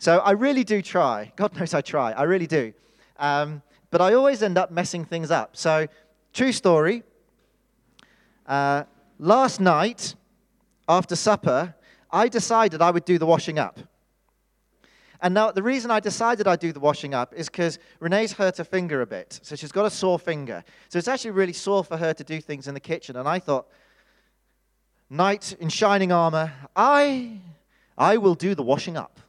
So 0.04 0.18
I 0.18 0.32
really 0.32 0.66
do 0.66 0.82
try. 0.82 1.32
God 1.38 1.58
knows 1.58 1.74
I 1.74 1.80
try. 1.80 2.12
I 2.12 2.24
really 2.24 2.46
do. 2.46 2.74
Um, 3.16 3.62
but 3.90 4.02
I 4.02 4.16
always 4.16 4.44
end 4.44 4.58
up 4.58 4.70
messing 4.70 5.06
things 5.06 5.32
up. 5.32 5.56
So, 5.56 5.88
true 6.34 6.52
story. 6.52 7.04
Uh, 8.46 8.84
last 9.18 9.62
night, 9.62 10.16
after 10.90 11.16
supper, 11.16 11.74
I 12.12 12.28
decided 12.28 12.82
I 12.82 12.92
would 12.92 13.06
do 13.06 13.18
the 13.18 13.26
washing 13.26 13.58
up. 13.58 13.80
And 15.22 15.34
now, 15.34 15.52
the 15.52 15.64
reason 15.64 15.90
I 15.90 16.02
decided 16.02 16.48
I'd 16.48 16.60
do 16.60 16.74
the 16.74 16.82
washing 16.82 17.14
up 17.14 17.34
is 17.34 17.48
because 17.48 17.80
Renee's 18.02 18.34
hurt 18.34 18.58
her 18.58 18.66
finger 18.66 19.04
a 19.04 19.08
bit. 19.08 19.40
So 19.42 19.56
she's 19.56 19.72
got 19.72 19.86
a 19.86 19.90
sore 19.90 20.20
finger. 20.20 20.66
So 20.90 21.00
it's 21.00 21.08
actually 21.08 21.32
really 21.32 21.54
sore 21.54 21.86
for 21.86 21.96
her 21.96 22.14
to 22.14 22.24
do 22.26 22.42
things 22.42 22.68
in 22.68 22.74
the 22.74 22.82
kitchen. 22.82 23.16
And 23.16 23.26
I 23.26 23.40
thought, 23.40 23.68
knight 25.10 25.56
in 25.62 25.70
shining 25.70 26.12
armor, 26.12 26.52
I, 26.76 27.40
I 27.98 28.18
will 28.18 28.36
do 28.36 28.54
the 28.54 28.64
washing 28.64 28.98
up. 28.98 29.22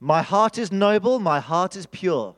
My 0.00 0.22
heart 0.22 0.56
is 0.56 0.72
noble, 0.72 1.18
my 1.18 1.40
heart 1.40 1.76
is 1.76 1.84
pure. 1.84 2.34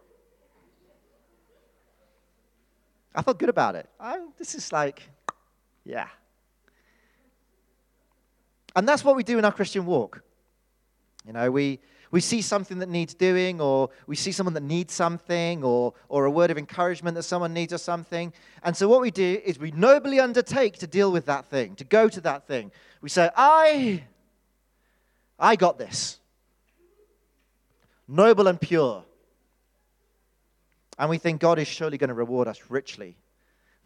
I 3.15 3.23
felt 3.23 3.39
good 3.39 3.49
about 3.49 3.77
it. 3.77 3.89
I, 4.01 4.19
this 4.37 4.57
is 4.57 4.73
like, 4.73 5.03
yeah. 5.85 6.09
And 8.75 8.89
that's 8.89 9.05
what 9.05 9.15
we 9.15 9.23
do 9.23 9.39
in 9.39 9.45
our 9.45 9.53
Christian 9.53 9.87
walk. 9.87 10.23
You 11.25 11.35
know, 11.35 11.51
we, 11.53 11.79
we 12.11 12.21
see 12.21 12.43
something 12.43 12.79
that 12.79 12.89
needs 12.89 13.15
doing, 13.15 13.61
or 13.61 13.91
we 14.09 14.17
see 14.17 14.33
someone 14.33 14.55
that 14.55 14.63
needs 14.63 14.93
something, 14.93 15.63
or, 15.63 15.95
or 16.09 16.25
a 16.25 16.31
word 16.31 16.51
of 16.51 16.59
encouragement 16.59 17.15
that 17.15 17.23
someone 17.23 17.53
needs 17.53 17.73
or 17.73 17.79
something. 17.79 18.33
And 18.65 18.77
so 18.77 18.89
what 18.89 19.01
we 19.01 19.13
do 19.13 19.41
is 19.45 19.59
we 19.59 19.71
nobly 19.71 20.19
undertake 20.19 20.79
to 20.79 20.87
deal 20.89 21.13
with 21.13 21.27
that 21.27 21.47
thing, 21.47 21.77
to 21.77 21.85
go 21.85 22.09
to 22.09 22.21
that 22.23 22.49
thing. 22.49 22.73
We 23.03 23.09
say, 23.09 23.31
I, 23.37 24.03
I 25.39 25.55
got 25.55 25.79
this 25.79 26.19
noble 28.13 28.47
and 28.47 28.61
pure. 28.61 29.05
And 30.99 31.09
we 31.09 31.19
think 31.19 31.41
God 31.41 31.59
is 31.59 31.67
surely 31.67 31.99
going 31.99 32.09
to 32.09 32.15
reward 32.15 32.47
us 32.47 32.61
richly 32.69 33.17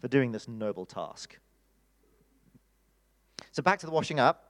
for 0.01 0.07
doing 0.07 0.31
this 0.31 0.47
noble 0.47 0.85
task. 0.85 1.37
So, 3.51 3.63
back 3.63 3.79
to 3.79 3.85
the 3.85 3.91
washing 3.91 4.19
up. 4.19 4.43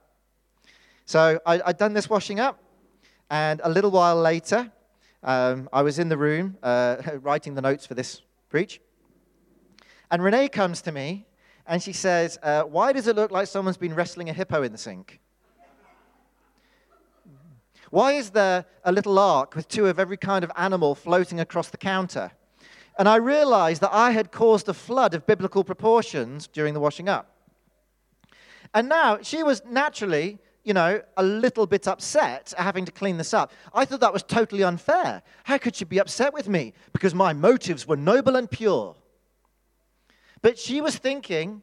So, 1.06 1.40
I, 1.46 1.60
had 1.64 1.78
done 1.78 1.94
this 1.94 2.10
washing 2.10 2.40
up, 2.40 2.62
and 3.30 3.60
a 3.62 3.70
little 3.70 3.90
while 3.90 4.16
later, 4.16 4.70
um, 5.22 5.68
I 5.72 5.82
was 5.82 5.98
in 5.98 6.08
the 6.08 6.18
room 6.18 6.56
uh, 6.62 6.96
writing 7.22 7.54
the 7.54 7.62
notes 7.62 7.86
for 7.86 7.94
this 7.94 8.22
preach. 8.48 8.80
And 10.10 10.22
Renee 10.22 10.48
comes 10.48 10.82
to 10.82 10.92
me 10.92 11.26
and 11.66 11.82
she 11.82 11.92
says, 11.92 12.38
uh, 12.42 12.62
Why 12.62 12.92
does 12.92 13.06
it 13.06 13.16
look 13.16 13.30
like 13.30 13.46
someone's 13.46 13.76
been 13.76 13.94
wrestling 13.94 14.30
a 14.30 14.32
hippo 14.32 14.62
in 14.62 14.72
the 14.72 14.78
sink? 14.78 15.20
Why 17.90 18.12
is 18.12 18.30
there 18.30 18.66
a 18.84 18.92
little 18.92 19.18
ark 19.18 19.54
with 19.54 19.68
two 19.68 19.86
of 19.86 19.98
every 19.98 20.16
kind 20.16 20.44
of 20.44 20.52
animal 20.56 20.94
floating 20.94 21.40
across 21.40 21.70
the 21.70 21.76
counter? 21.76 22.32
And 22.98 23.08
I 23.08 23.16
realized 23.16 23.80
that 23.82 23.94
I 23.94 24.10
had 24.10 24.32
caused 24.32 24.68
a 24.68 24.74
flood 24.74 25.14
of 25.14 25.26
biblical 25.26 25.64
proportions 25.64 26.48
during 26.48 26.74
the 26.74 26.80
washing 26.80 27.08
up. 27.08 27.36
And 28.74 28.88
now 28.88 29.20
she 29.22 29.42
was 29.42 29.62
naturally, 29.64 30.38
you 30.64 30.74
know, 30.74 31.00
a 31.16 31.22
little 31.22 31.66
bit 31.66 31.88
upset 31.88 32.52
at 32.58 32.64
having 32.64 32.84
to 32.84 32.92
clean 32.92 33.16
this 33.16 33.32
up. 33.32 33.52
I 33.72 33.84
thought 33.84 34.00
that 34.00 34.12
was 34.12 34.22
totally 34.22 34.62
unfair. 34.64 35.22
How 35.44 35.58
could 35.58 35.76
she 35.76 35.84
be 35.84 36.00
upset 36.00 36.34
with 36.34 36.48
me? 36.48 36.74
Because 36.92 37.14
my 37.14 37.32
motives 37.32 37.86
were 37.86 37.96
noble 37.96 38.36
and 38.36 38.50
pure. 38.50 38.96
But 40.42 40.58
she 40.58 40.80
was 40.80 40.96
thinking, 40.96 41.62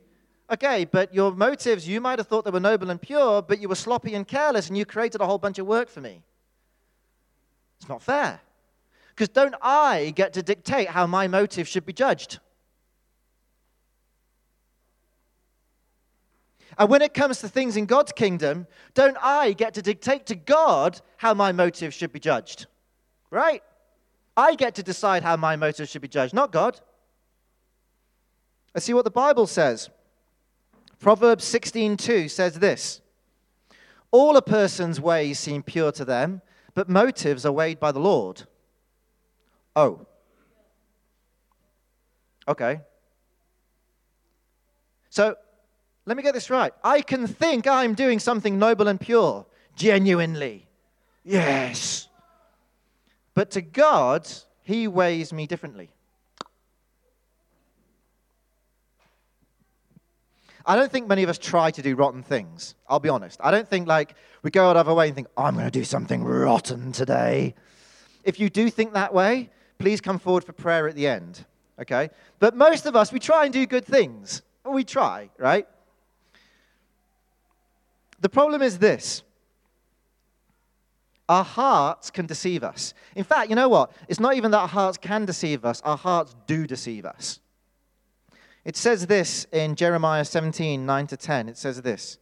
Okay, 0.51 0.85
but 0.85 1.13
your 1.13 1.31
motives, 1.31 1.87
you 1.87 1.99
might 1.99 2.19
have 2.19 2.27
thought 2.27 2.45
they 2.45 2.51
were 2.51 2.59
noble 2.59 2.91
and 2.91 3.01
pure, 3.01 3.41
but 3.41 3.59
you 3.59 3.67
were 3.67 3.75
sloppy 3.75 4.13
and 4.13 4.27
careless 4.27 4.67
and 4.67 4.77
you 4.77 4.85
created 4.85 5.21
a 5.21 5.25
whole 5.25 5.39
bunch 5.39 5.57
of 5.57 5.65
work 5.65 5.89
for 5.89 6.01
me. 6.01 6.21
It's 7.79 7.89
not 7.89 8.01
fair. 8.01 8.39
Because 9.09 9.29
don't 9.29 9.55
I 9.61 10.13
get 10.15 10.33
to 10.33 10.43
dictate 10.43 10.89
how 10.89 11.07
my 11.07 11.27
motives 11.27 11.69
should 11.69 11.85
be 11.85 11.93
judged? 11.93 12.39
And 16.77 16.89
when 16.89 17.01
it 17.01 17.13
comes 17.13 17.39
to 17.39 17.47
things 17.47 17.77
in 17.77 17.85
God's 17.85 18.11
kingdom, 18.11 18.67
don't 18.93 19.17
I 19.21 19.53
get 19.53 19.73
to 19.75 19.81
dictate 19.81 20.25
to 20.27 20.35
God 20.35 20.99
how 21.17 21.33
my 21.33 21.53
motives 21.53 21.95
should 21.95 22.11
be 22.11 22.19
judged? 22.19 22.67
Right? 23.31 23.63
I 24.37 24.55
get 24.55 24.75
to 24.75 24.83
decide 24.83 25.23
how 25.23 25.37
my 25.37 25.55
motives 25.55 25.89
should 25.89 26.01
be 26.01 26.09
judged, 26.09 26.33
not 26.33 26.51
God. 26.51 26.79
Let's 28.73 28.85
see 28.85 28.93
what 28.93 29.05
the 29.05 29.11
Bible 29.11 29.47
says. 29.47 29.89
Proverbs 30.99 31.45
16:2 31.45 32.29
says 32.29 32.59
this: 32.59 33.01
All 34.11 34.37
a 34.37 34.41
person's 34.41 34.99
ways 34.99 35.39
seem 35.39 35.63
pure 35.63 35.91
to 35.93 36.05
them, 36.05 36.41
but 36.73 36.89
motives 36.89 37.45
are 37.45 37.51
weighed 37.51 37.79
by 37.79 37.91
the 37.91 37.99
Lord. 37.99 38.43
Oh. 39.75 40.05
Okay. 42.47 42.81
So, 45.09 45.35
let 46.05 46.17
me 46.17 46.23
get 46.23 46.33
this 46.33 46.49
right. 46.49 46.73
I 46.83 47.01
can 47.01 47.25
think 47.25 47.65
I'm 47.67 47.93
doing 47.95 48.19
something 48.19 48.59
noble 48.59 48.87
and 48.87 48.99
pure, 48.99 49.45
genuinely. 49.75 50.67
Yes. 51.23 52.07
But 53.33 53.51
to 53.51 53.61
God, 53.61 54.27
He 54.61 54.87
weighs 54.87 55.33
me 55.33 55.47
differently. 55.47 55.94
I 60.67 60.75
don't 60.75 60.91
think 60.91 61.07
many 61.07 61.23
of 61.23 61.29
us 61.29 61.37
try 61.37 61.69
to 61.71 61.81
do 61.81 61.95
rotten 61.95 62.23
things. 62.23 62.75
I'll 62.89 62.99
be 62.99 63.09
honest. 63.09 63.39
I 63.43 63.51
don't 63.51 63.67
think 63.67 63.87
like 63.87 64.15
we 64.41 64.49
go 64.51 64.69
out 64.69 64.77
of 64.77 64.87
our 64.87 64.95
way 64.95 65.07
and 65.07 65.15
think, 65.15 65.27
I'm 65.37 65.53
going 65.53 65.65
to 65.65 65.71
do 65.71 65.83
something 65.83 66.23
rotten 66.23 66.91
today. 66.91 67.53
If 68.23 68.39
you 68.39 68.49
do 68.49 68.69
think 68.69 68.93
that 68.93 69.13
way, 69.13 69.49
please 69.77 70.01
come 70.01 70.17
forward 70.17 70.43
for 70.43 70.53
prayer 70.53 70.87
at 70.87 70.95
the 70.95 71.07
end. 71.07 71.45
Okay? 71.79 72.09
But 72.39 72.55
most 72.55 72.85
of 72.85 72.95
us, 72.95 73.11
we 73.11 73.19
try 73.19 73.45
and 73.45 73.53
do 73.53 73.65
good 73.65 73.85
things. 73.85 74.41
We 74.65 74.83
try, 74.83 75.29
right? 75.37 75.67
The 78.21 78.29
problem 78.29 78.61
is 78.61 78.79
this 78.79 79.21
our 81.27 81.43
hearts 81.43 82.11
can 82.11 82.25
deceive 82.25 82.63
us. 82.63 82.93
In 83.15 83.23
fact, 83.23 83.49
you 83.49 83.55
know 83.55 83.69
what? 83.69 83.91
It's 84.07 84.19
not 84.19 84.35
even 84.35 84.51
that 84.51 84.59
our 84.59 84.67
hearts 84.67 84.97
can 84.97 85.25
deceive 85.25 85.65
us, 85.65 85.81
our 85.81 85.97
hearts 85.97 86.35
do 86.47 86.67
deceive 86.67 87.05
us. 87.05 87.39
It 88.65 88.75
says 88.75 89.05
this 89.05 89.45
in 89.51 89.75
Jeremiah 89.75 90.25
17 90.25 90.85
9 90.85 91.07
to 91.07 91.17
10. 91.17 91.49
It 91.49 91.57
says 91.57 91.83
this 91.83 92.17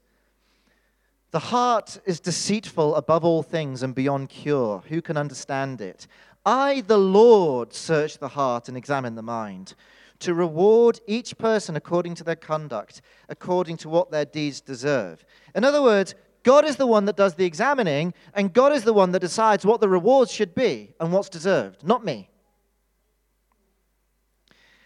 The 1.31 1.39
heart 1.39 1.99
is 2.05 2.19
deceitful 2.19 2.95
above 2.95 3.23
all 3.23 3.41
things 3.41 3.81
and 3.81 3.95
beyond 3.95 4.29
cure. 4.29 4.83
Who 4.89 5.01
can 5.01 5.15
understand 5.15 5.79
it? 5.79 6.05
I, 6.45 6.81
the 6.81 6.97
Lord, 6.97 7.73
search 7.73 8.17
the 8.17 8.27
heart 8.27 8.67
and 8.67 8.75
examine 8.75 9.15
the 9.15 9.21
mind, 9.21 9.75
to 10.19 10.33
reward 10.33 10.99
each 11.07 11.37
person 11.37 11.77
according 11.77 12.15
to 12.15 12.25
their 12.25 12.35
conduct, 12.35 13.01
according 13.29 13.77
to 13.77 13.89
what 13.89 14.11
their 14.11 14.25
deeds 14.25 14.59
deserve. 14.59 15.23
In 15.55 15.63
other 15.63 15.81
words, 15.81 16.13
God 16.43 16.65
is 16.65 16.75
the 16.75 16.85
one 16.85 17.05
that 17.05 17.15
does 17.15 17.35
the 17.35 17.45
examining, 17.45 18.13
and 18.33 18.51
God 18.51 18.73
is 18.73 18.83
the 18.83 18.91
one 18.91 19.11
that 19.11 19.21
decides 19.21 19.65
what 19.65 19.79
the 19.79 19.87
rewards 19.87 20.29
should 20.29 20.53
be 20.53 20.93
and 20.99 21.13
what's 21.13 21.29
deserved, 21.29 21.87
not 21.87 22.03
me. 22.03 22.29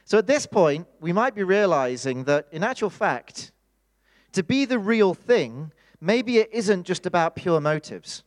So 0.08 0.18
at 0.18 0.26
this 0.26 0.46
point, 0.46 0.88
we 1.02 1.12
might 1.12 1.36
be 1.36 1.44
realizing 1.44 2.24
that 2.24 2.48
in 2.54 2.64
actual 2.64 2.90
fact, 2.90 3.52
to 4.32 4.42
be 4.42 4.64
the 4.64 4.80
real 4.80 5.14
thing, 5.14 5.74
maybe 6.00 6.38
it 6.38 6.50
isn't 6.54 6.86
just 6.86 7.06
about 7.06 7.36
pure 7.36 7.60
motives. 7.60 8.24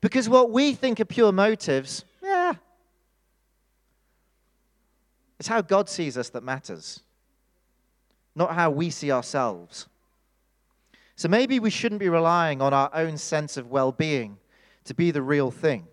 Because 0.00 0.30
what 0.30 0.50
we 0.50 0.72
think 0.72 0.98
are 0.98 1.04
pure 1.04 1.30
motives, 1.30 2.06
yeah, 2.22 2.54
it's 5.38 5.48
how 5.48 5.60
God 5.60 5.90
sees 5.90 6.16
us 6.16 6.30
that 6.30 6.42
matters, 6.42 7.00
not 8.34 8.54
how 8.54 8.70
we 8.70 8.88
see 8.88 9.12
ourselves. 9.12 9.88
So 11.16 11.28
maybe 11.28 11.60
we 11.60 11.68
shouldn't 11.68 12.00
be 12.00 12.08
relying 12.08 12.62
on 12.62 12.72
our 12.72 12.88
own 12.94 13.18
sense 13.18 13.58
of 13.58 13.70
well 13.70 13.92
being 13.92 14.38
to 14.84 14.94
be 14.94 15.10
the 15.10 15.20
real 15.20 15.50
thing. 15.50 15.86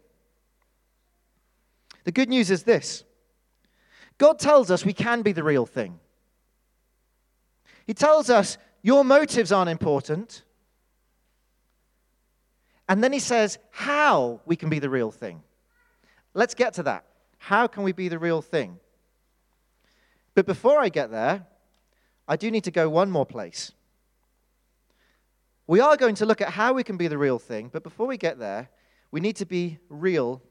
The 2.06 2.14
good 2.14 2.30
news 2.30 2.50
is 2.50 2.64
this 2.64 3.04
God 4.18 4.40
tells 4.40 4.72
us 4.72 4.86
we 4.86 4.94
can 4.94 5.22
be 5.22 5.32
the 5.32 5.44
real 5.44 5.66
thing. 5.66 6.00
He 7.86 7.94
tells 7.94 8.30
us 8.30 8.58
your 8.82 9.04
motives 9.04 9.52
aren't 9.52 9.70
important. 9.70 10.44
And 12.88 13.04
then 13.04 13.12
he 13.12 13.20
says 13.20 13.58
how 13.72 14.42
we 14.46 14.56
can 14.56 14.70
be 14.70 14.80
the 14.80 14.90
real 14.90 15.12
thing. 15.12 15.42
Let's 16.34 16.54
get 16.54 16.74
to 16.76 16.84
that. 16.84 17.06
How 17.38 17.68
can 17.68 17.84
we 17.84 17.92
be 17.92 18.08
the 18.08 18.20
real 18.20 18.42
thing? 18.42 18.80
But 20.34 20.46
before 20.46 20.80
I 20.80 20.90
get 20.90 21.12
there, 21.12 21.46
I 22.28 22.36
do 22.36 22.52
need 22.52 22.64
to 22.66 22.72
go 22.72 22.90
one 22.90 23.10
more 23.10 23.26
place. 23.26 23.72
We 25.68 25.80
are 25.80 25.98
going 25.98 26.16
to 26.16 26.26
look 26.26 26.42
at 26.42 26.50
how 26.50 26.74
we 26.74 26.84
can 26.84 26.98
be 26.98 27.08
the 27.08 27.18
real 27.18 27.40
thing, 27.40 27.70
but 27.72 27.84
before 27.84 28.06
we 28.06 28.18
get 28.18 28.38
there, 28.38 28.70
we 29.12 29.20
need 29.20 29.36
to 29.38 29.46
be 29.46 29.80
real 29.90 30.42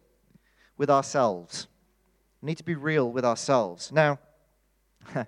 with 0.76 0.90
ourselves. 0.90 1.68
We 2.44 2.48
need 2.48 2.58
to 2.58 2.64
be 2.64 2.74
real 2.74 3.10
with 3.10 3.24
ourselves. 3.24 3.90
Now, 3.90 4.18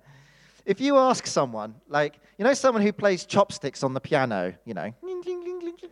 if 0.67 0.79
you 0.79 0.97
ask 0.97 1.25
someone, 1.25 1.73
like, 1.89 2.19
you 2.37 2.45
know, 2.45 2.53
someone 2.53 2.83
who 2.83 2.93
plays 2.93 3.25
chopsticks 3.25 3.81
on 3.81 3.95
the 3.95 3.99
piano, 3.99 4.53
you 4.65 4.75
know, 4.75 4.93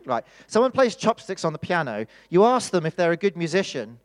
right? 0.05 0.23
Someone 0.45 0.71
plays 0.71 0.95
chopsticks 0.95 1.43
on 1.43 1.51
the 1.51 1.57
piano, 1.57 2.05
you 2.29 2.45
ask 2.45 2.69
them 2.69 2.85
if 2.85 2.95
they're 2.95 3.11
a 3.11 3.17
good 3.17 3.35
musician. 3.35 3.99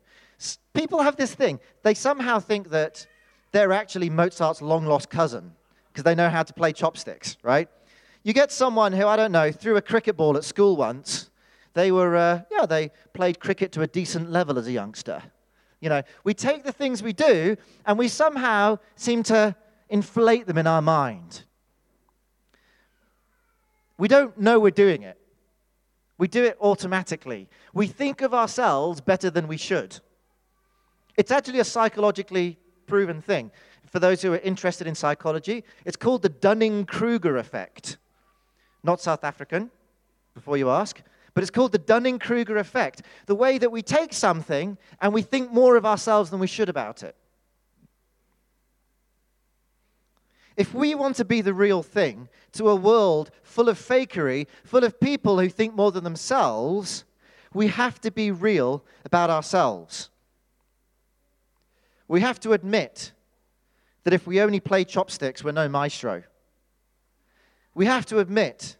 People 0.73 1.03
have 1.03 1.17
this 1.17 1.35
thing. 1.35 1.61
They 1.83 1.93
somehow 1.93 2.39
think 2.39 2.71
that 2.71 3.07
they're 3.53 3.73
actually 3.73 4.09
Mozart's 4.09 4.63
long 4.63 4.87
lost 4.87 5.11
cousin 5.11 5.53
because 5.93 6.05
they 6.05 6.15
know 6.15 6.31
how 6.31 6.43
to 6.43 6.55
play 6.55 6.73
chopsticks, 6.73 7.37
right? 7.43 7.69
You 8.23 8.33
get 8.33 8.51
someone 8.51 8.95
who, 8.95 9.07
I 9.07 9.17
don't 9.17 9.33
know, 9.33 9.53
threw 9.53 9.77
a 9.77 9.83
cricket 9.83 10.17
ball 10.17 10.39
at 10.39 10.45
school 10.45 10.75
once. 10.75 11.29
They 11.75 11.93
were, 11.93 12.17
uh, 12.17 12.41
yeah, 12.51 12.65
they 12.65 12.93
played 13.13 13.41
cricket 13.41 13.73
to 13.73 13.83
a 13.83 13.87
decent 13.87 14.31
level 14.31 14.59
as 14.59 14.67
a 14.67 14.73
youngster. 14.73 15.23
You 15.81 15.89
know, 15.89 16.03
we 16.25 16.35
take 16.35 16.65
the 16.65 16.73
things 16.73 17.03
we 17.03 17.13
do 17.13 17.57
and 17.87 17.99
we 17.99 18.09
somehow 18.09 18.79
seem 18.97 19.23
to 19.25 19.55
inflate 19.89 20.47
them 20.47 20.59
in 20.59 20.67
our 20.67 20.83
mind. 20.83 21.45
We 23.99 24.09
don't 24.09 24.39
know 24.39 24.61
we're 24.61 24.71
doing 24.71 25.03
it. 25.03 25.19
We 26.19 26.29
do 26.29 26.45
it 26.45 26.57
automatically. 26.61 27.49
We 27.73 27.87
think 27.87 28.21
of 28.21 28.35
ourselves 28.35 29.01
better 29.01 29.31
than 29.31 29.49
we 29.49 29.57
should. 29.57 29.99
It's 31.17 31.31
actually 31.31 31.61
a 31.61 31.65
psychologically 31.65 32.59
proven 32.87 33.23
thing. 33.23 33.51
For 33.87 33.99
those 33.99 34.23
who 34.23 34.33
are 34.35 34.39
interested 34.39 34.87
in 34.87 34.95
psychology, 34.95 35.65
it's 35.85 35.97
called 35.97 36.23
the 36.23 36.29
Dunning 36.29 36.85
Kruger 36.85 37.37
effect 37.39 37.97
not 38.83 39.01
South 39.01 39.25
African, 39.25 39.71
before 40.35 40.57
you 40.57 40.71
ask, 40.71 41.03
but 41.35 41.43
it's 41.43 41.51
called 41.51 41.73
the 41.73 41.79
Dunning 41.79 42.19
Kruger 42.19 42.57
effect 42.57 43.03
the 43.27 43.35
way 43.35 43.59
that 43.59 43.71
we 43.71 43.83
take 43.83 44.13
something 44.13 44.79
and 45.01 45.13
we 45.13 45.23
think 45.23 45.53
more 45.53 45.77
of 45.77 45.87
ourselves 45.87 46.31
than 46.31 46.41
we 46.41 46.47
should 46.47 46.69
about 46.69 47.03
it. 47.03 47.15
If 50.57 50.75
we 50.75 50.95
want 50.95 51.17
to 51.17 51.25
be 51.25 51.41
the 51.41 51.55
real 51.55 51.83
thing 51.83 52.29
to 52.53 52.69
a 52.69 52.75
world 52.75 53.31
full 53.43 53.69
of 53.69 53.79
fakery, 53.79 54.47
full 54.65 54.85
of 54.85 55.01
people 55.01 55.39
who 55.39 55.49
think 55.49 55.75
more 55.75 55.93
than 55.93 56.05
themselves, 56.05 57.05
we 57.55 57.69
have 57.69 58.01
to 58.03 58.11
be 58.11 58.31
real 58.31 58.85
about 59.05 59.31
ourselves. 59.31 60.11
We 62.09 62.21
have 62.21 62.41
to 62.41 62.53
admit 62.53 63.13
that 64.05 64.13
if 64.13 64.27
we 64.27 64.41
only 64.41 64.61
play 64.61 64.85
chopsticks, 64.85 65.43
we're 65.45 65.53
no 65.53 65.69
maestro 65.69 66.25
we 67.75 67.87
have 67.87 68.07
to 68.07 68.19
admit 68.19 68.77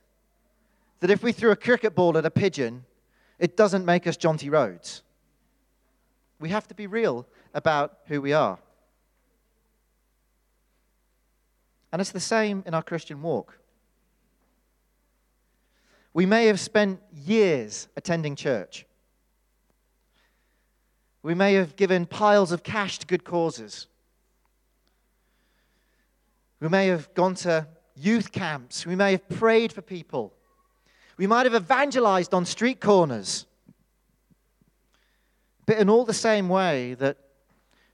that 1.01 1.11
if 1.11 1.23
we 1.23 1.33
threw 1.33 1.51
a 1.51 1.57
cricket 1.57 1.95
ball 1.95 2.17
at 2.17 2.27
a 2.27 2.31
pigeon, 2.31 2.85
it 3.39 3.57
doesn't 3.57 3.85
make 3.85 4.07
us 4.07 4.17
Jonty 4.17 4.51
Rhodes. 4.51 5.03
We 6.39 6.51
have 6.51 6.69
to 6.69 6.75
be 6.75 6.87
real 6.87 7.27
about 7.55 7.99
who 8.07 8.21
we 8.21 8.33
are. 8.33 8.59
And 11.93 12.01
it's 12.01 12.13
the 12.13 12.21
same 12.21 12.63
in 12.67 12.75
our 12.75 12.83
Christian 12.83 13.21
walk. 13.23 13.59
We 16.13 16.27
may 16.27 16.47
have 16.47 16.61
spent 16.61 17.01
years 17.13 17.89
attending 17.97 18.37
church. 18.37 18.87
We 21.23 21.35
may 21.35 21.55
have 21.55 21.77
given 21.77 22.07
piles 22.07 22.53
of 22.53 22.63
cash 22.63 22.99
to 23.01 23.07
good 23.07 23.25
causes. 23.25 23.87
We 26.61 26.69
may 26.69 26.89
have 26.89 27.13
gone 27.15 27.35
to 27.37 27.67
youth 27.95 28.33
camps. 28.33 28.87
We 28.87 28.97
may 28.97 29.13
have 29.13 29.29
prayed 29.29 29.73
for 29.73 29.83
people. 29.83 30.35
We 31.21 31.27
might 31.27 31.45
have 31.45 31.55
evangelized 31.55 32.33
on 32.33 32.47
street 32.47 32.81
corners. 32.81 33.45
But 35.67 35.77
in 35.77 35.91
all 35.91 36.07
the 36.07 36.15
same 36.15 36.49
way 36.49 36.95
that 36.95 37.19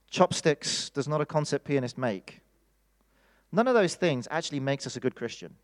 chopsticks 0.09 0.91
does 0.91 1.09
not 1.09 1.21
a 1.21 1.27
concert 1.27 1.65
pianist 1.65 1.99
make, 1.99 2.43
none 3.51 3.67
of 3.67 3.75
those 3.75 3.97
things 3.97 4.29
actually 4.31 4.61
makes 4.61 4.87
us 4.87 4.95
a 4.95 5.01
good 5.01 5.17
Christian. 5.17 5.57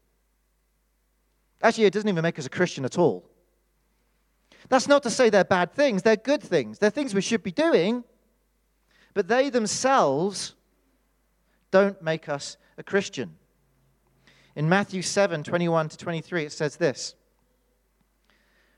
Actually, 1.62 1.84
it 1.84 1.92
doesn't 1.92 2.08
even 2.08 2.24
make 2.24 2.36
us 2.36 2.46
a 2.46 2.50
Christian 2.50 2.84
at 2.84 2.98
all. 2.98 3.30
That's 4.68 4.88
not 4.88 5.04
to 5.04 5.10
say 5.10 5.30
they're 5.30 5.44
bad 5.44 5.72
things, 5.72 6.02
they're 6.02 6.16
good 6.16 6.42
things. 6.42 6.80
They're 6.80 6.90
things 6.90 7.14
we 7.14 7.20
should 7.20 7.44
be 7.44 7.52
doing, 7.52 8.02
but 9.14 9.28
they 9.28 9.50
themselves 9.50 10.56
don't 11.70 12.02
make 12.02 12.28
us 12.28 12.56
a 12.76 12.82
Christian. 12.82 13.36
In 14.56 14.68
Matthew 14.68 15.00
7 15.00 15.44
21 15.44 15.90
to 15.90 15.96
23, 15.96 16.46
it 16.46 16.50
says 16.50 16.74
this 16.74 17.14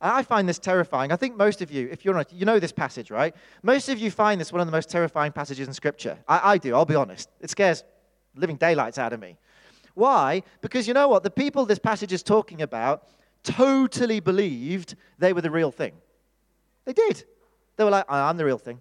I 0.00 0.22
find 0.22 0.48
this 0.48 0.58
terrifying. 0.58 1.12
I 1.12 1.16
think 1.16 1.36
most 1.36 1.62
of 1.62 1.70
you, 1.70 1.88
if 1.90 2.04
you're 2.04 2.14
not, 2.14 2.32
you 2.32 2.44
know 2.44 2.58
this 2.58 2.72
passage, 2.72 3.10
right? 3.10 3.34
Most 3.62 3.88
of 3.88 3.98
you 3.98 4.10
find 4.10 4.40
this 4.40 4.52
one 4.52 4.60
of 4.60 4.66
the 4.66 4.72
most 4.72 4.90
terrifying 4.90 5.32
passages 5.32 5.66
in 5.66 5.74
Scripture. 5.74 6.18
I, 6.28 6.52
I 6.52 6.58
do, 6.58 6.74
I'll 6.74 6.84
be 6.84 6.94
honest. 6.94 7.30
It 7.40 7.50
scares 7.50 7.84
living 8.34 8.56
daylights 8.56 8.98
out 8.98 9.12
of 9.12 9.20
me. 9.20 9.36
Why? 9.94 10.42
Because 10.60 10.86
you 10.86 10.94
know 10.94 11.08
what? 11.08 11.22
The 11.22 11.30
people 11.30 11.64
this 11.64 11.78
passage 11.78 12.12
is 12.12 12.22
talking 12.22 12.60
about 12.62 13.08
totally 13.42 14.20
believed 14.20 14.94
they 15.18 15.32
were 15.32 15.40
the 15.40 15.50
real 15.50 15.70
thing. 15.70 15.92
They 16.84 16.92
did. 16.92 17.24
They 17.76 17.84
were 17.84 17.90
like, 17.90 18.04
I'm 18.08 18.36
the 18.36 18.44
real 18.44 18.58
thing. 18.58 18.80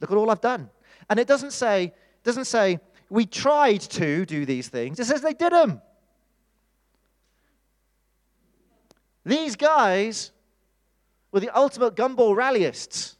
Look 0.00 0.10
at 0.10 0.16
all 0.16 0.30
I've 0.30 0.40
done. 0.40 0.70
And 1.10 1.18
it 1.18 1.26
doesn't 1.26 1.52
say, 1.52 1.92
doesn't 2.24 2.46
say, 2.46 2.80
we 3.10 3.26
tried 3.26 3.80
to 3.80 4.24
do 4.24 4.44
these 4.44 4.68
things. 4.68 5.00
It 5.00 5.06
says 5.06 5.20
they 5.20 5.34
did 5.34 5.52
them. 5.52 5.80
These 9.24 9.56
guys 9.56 10.32
were 11.32 11.40
the 11.40 11.56
ultimate 11.56 11.94
gumball 11.94 12.34
rallyists. 12.34 13.16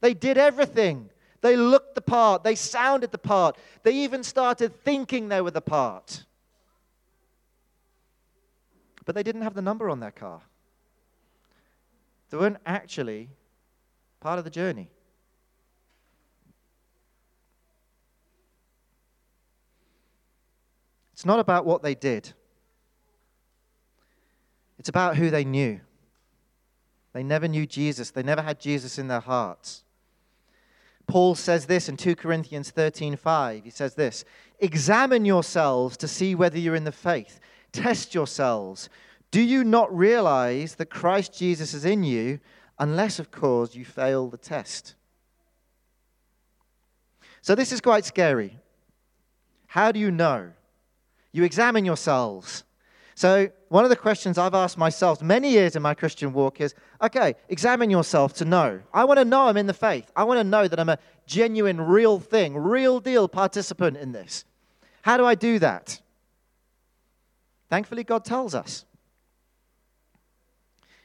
They 0.00 0.14
did 0.14 0.38
everything. 0.38 1.10
They 1.40 1.56
looked 1.56 1.94
the 1.94 2.00
part. 2.00 2.44
They 2.44 2.54
sounded 2.54 3.12
the 3.12 3.18
part. 3.18 3.56
They 3.82 3.92
even 3.92 4.22
started 4.22 4.74
thinking 4.84 5.28
they 5.28 5.40
were 5.40 5.50
the 5.50 5.60
part. 5.60 6.24
But 9.04 9.14
they 9.14 9.22
didn't 9.22 9.42
have 9.42 9.54
the 9.54 9.62
number 9.62 9.88
on 9.90 10.00
their 10.00 10.10
car. 10.10 10.42
They 12.30 12.36
weren't 12.36 12.58
actually 12.64 13.30
part 14.20 14.38
of 14.38 14.44
the 14.44 14.50
journey. 14.50 14.90
It's 21.12 21.26
not 21.26 21.38
about 21.38 21.66
what 21.66 21.82
they 21.82 21.94
did, 21.94 22.32
it's 24.78 24.88
about 24.88 25.16
who 25.16 25.28
they 25.28 25.44
knew. 25.44 25.80
They 27.12 27.22
never 27.22 27.48
knew 27.48 27.66
Jesus, 27.66 28.10
they 28.10 28.22
never 28.22 28.42
had 28.42 28.60
Jesus 28.60 28.98
in 28.98 29.08
their 29.08 29.20
hearts. 29.20 29.82
Paul 31.06 31.34
says 31.34 31.66
this 31.66 31.88
in 31.88 31.96
2 31.96 32.14
Corinthians 32.14 32.70
13:5. 32.70 33.64
He 33.64 33.70
says 33.70 33.94
this, 33.94 34.24
"Examine 34.60 35.24
yourselves 35.24 35.96
to 35.96 36.06
see 36.06 36.36
whether 36.36 36.58
you're 36.58 36.76
in 36.76 36.84
the 36.84 36.92
faith. 36.92 37.40
Test 37.72 38.14
yourselves. 38.14 38.88
Do 39.32 39.40
you 39.40 39.64
not 39.64 39.96
realize 39.96 40.76
that 40.76 40.86
Christ 40.90 41.32
Jesus 41.32 41.74
is 41.74 41.84
in 41.84 42.04
you, 42.04 42.38
unless 42.78 43.18
of 43.18 43.32
course 43.32 43.74
you 43.74 43.84
fail 43.84 44.28
the 44.28 44.36
test?" 44.36 44.94
So 47.42 47.56
this 47.56 47.72
is 47.72 47.80
quite 47.80 48.04
scary. 48.04 48.60
How 49.66 49.90
do 49.90 49.98
you 49.98 50.10
know? 50.12 50.52
You 51.32 51.42
examine 51.42 51.84
yourselves. 51.84 52.64
So, 53.20 53.50
one 53.68 53.84
of 53.84 53.90
the 53.90 53.96
questions 53.96 54.38
I've 54.38 54.54
asked 54.54 54.78
myself 54.78 55.20
many 55.20 55.50
years 55.50 55.76
in 55.76 55.82
my 55.82 55.92
Christian 55.92 56.32
walk 56.32 56.58
is 56.58 56.74
okay, 57.02 57.34
examine 57.50 57.90
yourself 57.90 58.32
to 58.36 58.46
know. 58.46 58.80
I 58.94 59.04
want 59.04 59.18
to 59.18 59.26
know 59.26 59.42
I'm 59.42 59.58
in 59.58 59.66
the 59.66 59.74
faith. 59.74 60.10
I 60.16 60.24
want 60.24 60.40
to 60.40 60.44
know 60.44 60.66
that 60.66 60.80
I'm 60.80 60.88
a 60.88 60.98
genuine, 61.26 61.82
real 61.82 62.18
thing, 62.18 62.56
real 62.56 62.98
deal 62.98 63.28
participant 63.28 63.98
in 63.98 64.12
this. 64.12 64.46
How 65.02 65.18
do 65.18 65.26
I 65.26 65.34
do 65.34 65.58
that? 65.58 66.00
Thankfully, 67.68 68.04
God 68.04 68.24
tells 68.24 68.54
us. 68.54 68.86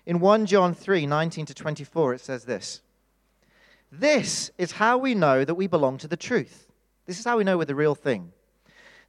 In 0.05 0.21
1 0.21 0.45
John 0.45 0.73
3 0.73 1.05
19 1.05 1.47
to 1.47 1.53
24, 1.53 2.13
it 2.13 2.21
says 2.21 2.45
this 2.45 2.79
This 3.91 4.51
is 4.57 4.71
how 4.71 4.97
we 4.97 5.15
know 5.15 5.43
that 5.43 5.55
we 5.55 5.67
belong 5.67 5.97
to 5.97 6.07
the 6.07 6.15
truth. 6.15 6.71
This 7.07 7.19
is 7.19 7.25
how 7.25 7.35
we 7.35 7.43
know 7.43 7.57
we're 7.57 7.65
the 7.65 7.75
real 7.75 7.93
thing. 7.93 8.31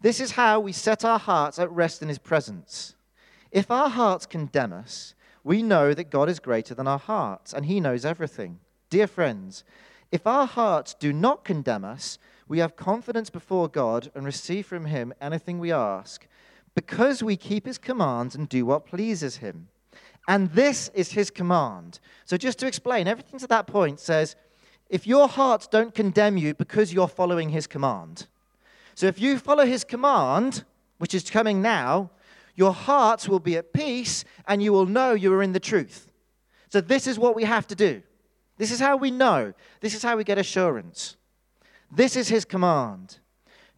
This 0.01 0.21
is 0.21 0.33
how 0.33 0.61
we 0.61 0.73
set 0.73 1.05
our 1.05 1.19
hearts 1.19 1.59
at 1.59 1.71
rest 1.71 2.03
in 2.03 2.09
His 2.09 2.19
presence. 2.19 2.95
If 3.51 3.71
our 3.71 3.89
hearts 3.89 4.27
condemn 4.27 4.73
us, 4.73 5.15
we 5.43 5.63
know 5.63 5.95
that 5.95 6.11
God 6.11 6.29
is 6.29 6.41
greater 6.41 6.75
than 6.75 6.89
our 6.89 6.99
hearts, 6.99 7.53
and 7.53 7.67
He 7.67 7.81
knows 7.81 8.05
everything. 8.05 8.59
Dear 8.91 9.07
friends, 9.07 9.65
if 10.13 10.27
our 10.27 10.47
hearts 10.47 10.95
do 10.95 11.13
not 11.13 11.45
condemn 11.45 11.85
us, 11.85 12.19
we 12.49 12.59
have 12.59 12.77
confidence 12.77 13.31
before 13.31 13.69
God 13.69 14.11
and 14.15 14.25
receive 14.25 14.67
from 14.67 14.87
Him 14.87 15.13
anything 15.21 15.59
we 15.59 15.73
ask, 15.73 16.27
because 16.75 17.23
we 17.23 17.37
keep 17.37 17.67
His 17.67 17.79
commands 17.79 18.35
and 18.35 18.49
do 18.49 18.67
what 18.67 18.87
pleases 18.87 19.39
Him. 19.39 19.69
And 20.29 20.51
this 20.53 20.91
is 20.95 21.13
His 21.13 21.31
command. 21.31 22.01
So, 22.25 22.37
just 22.37 22.59
to 22.59 22.67
explain, 22.67 23.09
everything 23.09 23.39
to 23.39 23.47
that 23.47 23.67
point 23.67 24.01
says 24.01 24.37
if 24.89 25.07
your 25.07 25.29
hearts 25.29 25.67
don't 25.67 25.95
condemn 25.95 26.37
you 26.37 26.55
because 26.55 26.93
you're 26.93 27.09
following 27.09 27.49
His 27.51 27.67
command. 27.67 28.27
So, 28.97 29.07
if 29.07 29.21
you 29.21 29.39
follow 29.39 29.67
His 29.67 29.85
command, 29.85 30.65
which 30.97 31.15
is 31.15 31.31
coming 31.31 31.61
now, 31.61 32.11
your 32.55 32.73
hearts 32.73 33.29
will 33.29 33.39
be 33.39 33.59
at 33.59 33.75
peace 33.75 34.25
and 34.49 34.63
you 34.63 34.73
will 34.73 34.87
know 34.87 35.13
you 35.13 35.33
are 35.35 35.43
in 35.43 35.53
the 35.53 35.61
truth. 35.61 36.11
So, 36.71 36.81
this 36.81 37.07
is 37.07 37.19
what 37.19 37.37
we 37.37 37.45
have 37.45 37.67
to 37.67 37.75
do. 37.75 38.03
This 38.57 38.73
is 38.73 38.81
how 38.81 38.97
we 38.97 39.11
know. 39.11 39.53
This 39.83 39.95
is 39.95 40.03
how 40.03 40.17
we 40.17 40.25
get 40.25 40.39
assurance. 40.39 41.17
This 41.93 42.17
is 42.17 42.29
his 42.29 42.47
command 42.47 43.19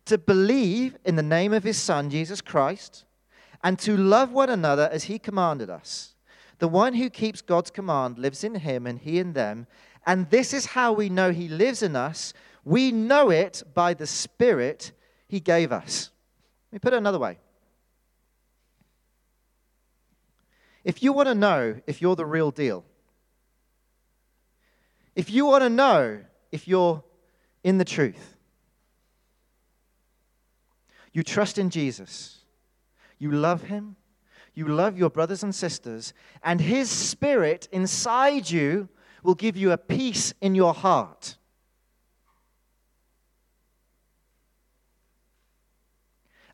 to 0.05 0.19
believe 0.19 0.97
in 1.05 1.17
the 1.17 1.23
name 1.23 1.53
of 1.53 1.65
his 1.65 1.77
Son, 1.77 2.11
Jesus 2.11 2.41
Christ, 2.41 3.05
and 3.65 3.77
to 3.81 3.97
love 3.97 4.31
one 4.31 4.51
another 4.51 4.89
as 4.93 5.05
he 5.05 5.19
commanded 5.19 5.69
us. 5.69 6.15
The 6.61 6.69
one 6.69 6.95
who 6.95 7.11
keeps 7.11 7.43
God's 7.43 7.73
command 7.73 8.19
lives 8.19 8.45
in 8.45 8.55
him 8.55 8.87
and 8.87 9.01
he 9.01 9.19
in 9.19 9.33
them. 9.33 9.67
And 10.07 10.31
this 10.31 10.55
is 10.55 10.67
how 10.67 10.93
we 10.93 11.09
know 11.09 11.33
he 11.33 11.49
lives 11.49 11.83
in 11.83 11.97
us. 11.97 12.33
We 12.65 12.93
know 12.93 13.31
it 13.31 13.65
by 13.75 13.95
the 13.95 14.07
Spirit 14.07 14.93
he 15.29 15.41
gave 15.41 15.73
us. 15.73 16.11
Let 16.73 16.77
me 16.77 16.79
put 16.81 16.93
it 16.93 16.97
another 16.97 17.19
way 17.19 17.39
If 20.89 21.03
you 21.03 21.13
want 21.13 21.29
to 21.29 21.35
know 21.35 21.81
if 21.87 22.01
you're 22.01 22.17
the 22.17 22.25
real 22.25 22.51
deal, 22.51 22.83
if 25.15 25.31
you 25.31 25.45
want 25.45 25.63
to 25.63 25.69
know 25.69 26.21
if 26.51 26.67
you're 26.67 27.05
in 27.63 27.77
the 27.77 27.85
truth, 27.85 28.37
you 31.13 31.23
trust 31.23 31.59
in 31.59 31.69
Jesus, 31.69 32.39
you 33.19 33.33
love 33.33 33.65
Him, 33.65 33.97
you 34.55 34.67
love 34.67 34.97
your 34.97 35.11
brothers 35.11 35.43
and 35.43 35.55
sisters, 35.55 36.15
and 36.43 36.59
His 36.59 36.89
Spirit 36.89 37.69
inside 37.71 38.51
you 38.51 38.89
will 39.23 39.35
give 39.35 39.59
you 39.59 39.73
a 39.73 39.77
peace 39.77 40.33
in 40.41 40.55
your 40.55 40.73
heart. 40.73 41.37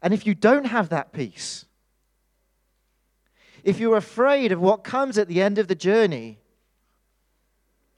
And 0.02 0.12
if 0.12 0.26
you 0.26 0.34
don't 0.34 0.66
have 0.66 0.90
that 0.90 1.12
peace, 1.12 1.64
if 3.62 3.80
you're 3.80 3.96
afraid 3.96 4.52
of 4.52 4.60
what 4.60 4.84
comes 4.84 5.16
at 5.16 5.28
the 5.28 5.40
end 5.40 5.58
of 5.58 5.68
the 5.68 5.74
journey, 5.74 6.38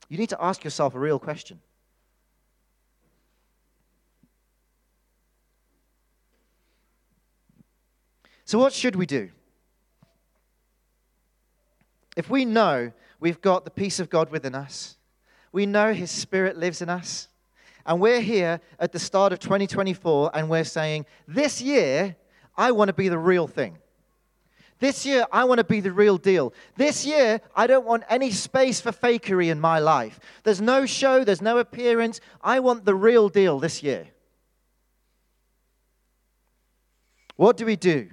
you 0.09 0.17
need 0.17 0.29
to 0.29 0.43
ask 0.43 0.63
yourself 0.63 0.95
a 0.95 0.99
real 0.99 1.19
question. 1.19 1.61
So, 8.45 8.61
what 8.61 8.73
should 8.73 8.95
we 8.95 9.07
do? 9.07 9.31
If 12.17 12.31
we 12.31 12.45
know 12.45 12.93
we've 13.19 13.41
got 13.41 13.65
the 13.65 13.71
peace 13.71 13.99
of 13.99 14.09
God 14.09 14.31
within 14.31 14.55
us, 14.55 14.97
we 15.51 15.67
know 15.67 15.93
His 15.93 16.13
Spirit 16.13 16.57
lives 16.57 16.81
in 16.81 16.89
us, 16.89 17.29
and 17.87 18.01
we're 18.01 18.21
here 18.21 18.61
at 18.79 18.93
the 18.93 18.99
start 18.99 19.33
of 19.33 19.39
2024 19.39 20.33
and 20.35 20.51
we're 20.51 20.65
saying, 20.65 21.07
This 21.27 21.63
year, 21.63 22.17
I 22.57 22.73
want 22.73 22.89
to 22.89 22.95
be 22.95 23.09
the 23.09 23.19
real 23.19 23.47
thing. 23.47 23.79
This 24.79 25.07
year, 25.07 25.25
I 25.33 25.45
want 25.45 25.59
to 25.59 25.65
be 25.65 25.81
the 25.81 25.93
real 25.93 26.19
deal. 26.19 26.53
This 26.77 27.07
year, 27.07 27.41
I 27.55 27.67
don't 27.67 27.87
want 27.87 28.05
any 28.11 28.31
space 28.31 28.79
for 28.81 28.93
fakery 28.93 29.51
in 29.51 29.59
my 29.59 29.79
life. 29.79 30.21
There's 30.43 30.61
no 30.61 30.85
show, 30.85 31.25
there's 31.25 31.41
no 31.41 31.59
appearance. 31.59 32.21
I 32.43 32.61
want 32.61 32.85
the 32.85 32.95
real 32.95 33.31
deal 33.31 33.59
this 33.59 33.83
year. 33.83 34.09
What 37.37 37.57
do 37.57 37.65
we 37.65 37.77
do? 37.77 38.11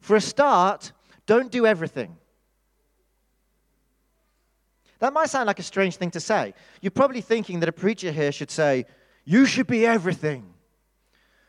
For 0.00 0.16
a 0.16 0.20
start, 0.20 0.92
don't 1.26 1.50
do 1.50 1.64
everything. 1.64 2.16
That 5.02 5.12
might 5.12 5.30
sound 5.30 5.48
like 5.48 5.58
a 5.58 5.64
strange 5.64 5.96
thing 5.96 6.12
to 6.12 6.20
say. 6.20 6.54
You're 6.80 6.92
probably 6.92 7.22
thinking 7.22 7.58
that 7.58 7.68
a 7.68 7.72
preacher 7.72 8.12
here 8.12 8.30
should 8.30 8.52
say, 8.52 8.86
You 9.24 9.46
should 9.46 9.66
be 9.66 9.84
everything. 9.84 10.54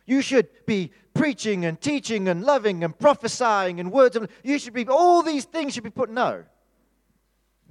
You 0.08 0.24
should 0.24 0.48
be 0.66 0.92
preaching 1.14 1.64
and 1.64 1.80
teaching 1.80 2.28
and 2.28 2.44
loving 2.44 2.84
and 2.84 2.98
prophesying 2.98 3.80
and 3.80 3.92
words 3.92 4.16
of 4.16 4.28
you 4.44 4.58
should 4.58 4.74
be 4.74 4.88
all 4.88 5.22
these 5.22 5.46
things 5.46 5.76
should 5.76 5.84
be 5.84 5.92
put 5.92 6.10
no. 6.10 6.46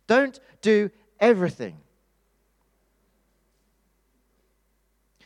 Don't 0.07 0.39
do 0.61 0.89
everything. 1.19 1.77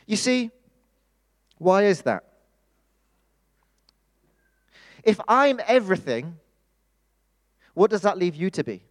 You 0.07 0.15
see, 0.15 0.49
why 1.59 1.83
is 1.83 2.01
that? 2.01 2.23
If 5.03 5.21
I'm 5.27 5.61
everything, 5.67 6.39
what 7.75 7.91
does 7.91 8.01
that 8.01 8.17
leave 8.17 8.35
you 8.35 8.49
to 8.49 8.63
be? 8.63 8.86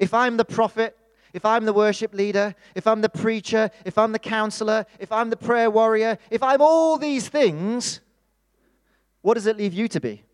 If 0.00 0.14
I'm 0.14 0.38
the 0.38 0.44
prophet, 0.46 0.96
if 1.34 1.44
I'm 1.44 1.66
the 1.66 1.72
worship 1.72 2.14
leader, 2.14 2.56
if 2.74 2.86
I'm 2.86 3.02
the 3.02 3.08
preacher, 3.08 3.70
if 3.84 3.98
I'm 3.98 4.12
the 4.12 4.18
counselor, 4.18 4.86
if 4.98 5.12
I'm 5.12 5.30
the 5.30 5.36
prayer 5.36 5.70
warrior, 5.70 6.18
if 6.30 6.42
I'm 6.42 6.60
all 6.60 6.96
these 6.96 7.28
things, 7.28 8.00
what 9.20 9.34
does 9.34 9.46
it 9.46 9.58
leave 9.58 9.74
you 9.74 9.86
to 9.88 10.00
be? 10.00 10.24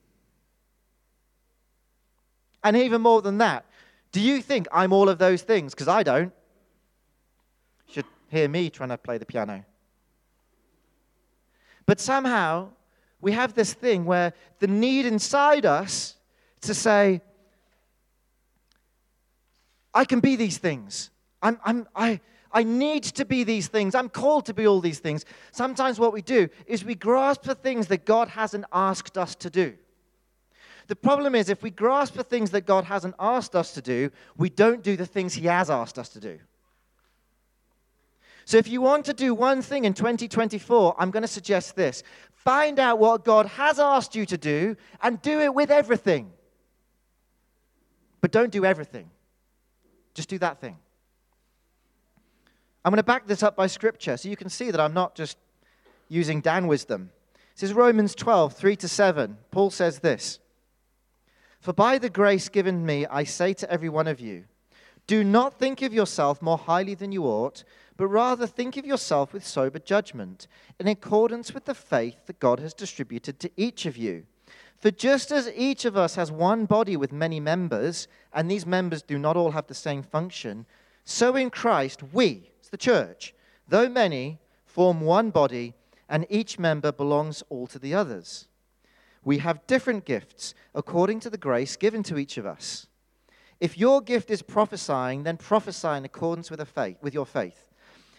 And 2.63 2.77
even 2.77 3.03
more 3.03 3.21
than 3.21 3.39
that, 3.39 3.67
do 4.13 4.21
you 4.21 4.41
think 4.41 4.69
I'm 4.73 4.93
all 4.93 5.09
of 5.09 5.19
those 5.19 5.43
things? 5.43 5.75
Because 5.75 5.89
I 5.89 6.05
don't. 6.05 6.33
You 7.89 7.95
should 7.95 8.05
hear 8.29 8.49
me 8.49 8.71
trying 8.71 8.89
to 8.91 8.99
play 8.99 9.19
the 9.19 9.27
piano. 9.27 9.65
But 11.87 12.01
somehow, 12.01 12.69
we 13.21 13.33
have 13.33 13.55
this 13.55 13.75
thing 13.75 14.05
where 14.05 14.33
the 14.61 14.69
need 14.69 15.07
inside 15.07 15.67
us 15.67 16.15
to 16.63 16.73
say, 16.73 17.21
I 19.97 20.05
can 20.05 20.21
be 20.21 20.37
these 20.37 20.59
things. 20.59 21.11
I'm, 21.41 21.59
I'm, 21.65 21.89
I, 21.97 22.21
I 22.53 22.63
need 22.65 23.03
to 23.05 23.25
be 23.25 23.45
these 23.45 23.69
things. 23.69 23.95
I'm 23.95 24.11
called 24.11 24.45
to 24.47 24.55
be 24.55 24.67
all 24.67 24.83
these 24.83 24.99
things. 24.99 25.25
Sometimes 25.53 25.99
what 25.99 26.13
we 26.13 26.21
do 26.21 26.51
is 26.67 26.85
we 26.85 26.95
grasp 26.95 27.45
for 27.45 27.55
things 27.55 27.87
that 27.87 28.05
God 28.05 28.29
hasn't 28.29 28.67
asked 28.71 29.17
us 29.17 29.35
to 29.37 29.49
do. 29.49 29.73
The 30.89 30.97
problem 30.97 31.35
is, 31.35 31.49
if 31.49 31.63
we 31.63 31.71
grasp 31.71 32.15
for 32.15 32.23
things 32.23 32.51
that 32.51 32.67
God 32.67 32.85
hasn't 32.85 33.15
asked 33.19 33.57
us 33.57 33.73
to 33.73 33.81
do, 33.81 34.11
we 34.37 34.51
don't 34.51 34.83
do 34.83 34.97
the 34.97 35.07
things 35.07 35.33
He 35.33 35.47
has 35.47 35.71
asked 35.71 35.99
us 35.99 36.11
to 36.11 36.21
do. 36.21 36.39
So, 38.45 38.59
if 38.59 38.69
you 38.69 38.83
want 38.83 39.07
to 39.07 39.15
do 39.15 39.35
one 39.35 39.63
thing 39.63 39.87
in 39.87 39.95
2024, 39.95 40.95
I'm 40.99 41.11
going 41.11 41.23
to 41.23 41.29
suggest 41.29 41.75
this 41.75 42.05
find 42.31 42.79
out 42.79 42.99
what 42.99 43.25
God 43.25 43.47
has 43.47 43.79
asked 43.79 44.15
you 44.15 44.27
to 44.27 44.37
do 44.37 44.77
and 45.03 45.21
do 45.23 45.41
it 45.41 45.55
with 45.55 45.71
everything. 45.71 46.33
But 48.21 48.31
don't 48.31 48.53
do 48.53 48.65
everything. 48.65 49.11
Just 50.17 50.31
do 50.31 50.39
that 50.39 50.63
thing. 50.63 50.79
I'm 52.83 52.91
going 52.91 52.97
to 52.97 53.03
back 53.03 53.27
this 53.27 53.43
up 53.43 53.55
by 53.55 53.67
scripture 53.67 54.17
so 54.17 54.31
you 54.31 54.37
can 54.37 54.49
see 54.49 54.71
that 54.71 54.81
I'm 54.81 54.95
not 54.95 55.15
just 55.15 55.37
using 56.09 56.41
Dan 56.41 56.67
wisdom. 56.69 57.11
This 57.55 57.65
is 57.65 57.75
Romans 57.75 58.15
12, 58.15 58.55
3 58.55 58.77
to 58.77 58.89
7. 58.89 59.37
Paul 59.51 59.71
says 59.71 59.99
this 59.99 60.39
For 61.61 61.75
by 61.75 61.99
the 61.99 62.09
grace 62.09 62.49
given 62.49 62.87
me, 62.87 63.05
I 63.05 63.25
say 63.25 63.53
to 63.55 63.71
every 63.71 63.91
one 63.91 64.07
of 64.07 64.19
you, 64.19 64.45
Do 65.07 65.23
not 65.23 65.59
think 65.59 65.83
of 65.83 65.93
yourself 65.93 66.41
more 66.41 66.57
highly 66.57 66.95
than 66.95 67.13
you 67.13 67.25
ought, 67.25 67.63
but 67.99 68.07
rather 68.07 68.47
think 68.47 68.79
of 68.79 68.87
yourself 68.87 69.35
with 69.35 69.47
sober 69.47 69.81
judgment, 69.81 70.47
in 70.81 70.89
accordance 70.89 71.53
with 71.53 71.67
the 71.67 71.75
faith 71.75 72.25
that 72.25 72.41
God 72.41 72.59
has 72.61 72.73
distributed 72.73 73.39
to 73.41 73.51
each 73.59 73.85
of 73.85 73.99
you. 73.99 74.25
For 74.79 74.91
just 74.91 75.33
as 75.33 75.51
each 75.55 75.85
of 75.85 75.97
us 75.97 76.17
has 76.17 76.31
one 76.31 76.67
body 76.67 76.97
with 76.97 77.13
many 77.13 77.41
members, 77.41 78.09
and 78.33 78.51
these 78.51 78.67
members 78.67 79.03
do 79.03 79.19
not 79.19 79.37
all 79.37 79.53
have 79.53 79.67
the 79.67 79.75
same 79.75 80.03
function, 80.03 80.67
so 81.05 81.37
in 81.37 81.51
Christ 81.51 82.03
we, 82.13 82.51
it's 82.59 82.69
the 82.69 82.77
church, 82.77 83.35
though 83.69 83.89
many, 83.89 84.39
form 84.65 85.01
one 85.01 85.31
body, 85.31 85.75
and 86.09 86.27
each 86.29 86.59
member 86.59 86.93
belongs 86.93 87.43
all 87.49 87.67
to 87.69 87.79
the 87.79 87.95
others. 87.95 88.49
We 89.25 89.39
have 89.39 89.67
different 89.67 90.05
gifts 90.05 90.55
according 90.75 91.21
to 91.21 91.31
the 91.31 91.39
grace 91.39 91.77
given 91.77 92.03
to 92.05 92.19
each 92.19 92.39
of 92.39 92.47
us. 92.47 92.87
If 93.59 93.79
your 93.79 94.03
gift 94.03 94.31
is 94.31 94.43
prophesying, 94.43 95.23
then 95.23 95.39
prophesy 95.39 95.89
in 95.89 96.05
accordance 96.05 96.51
with, 96.51 96.67
faith, 96.69 96.99
with 97.01 97.15
your 97.15 97.27
faith. 97.27 97.66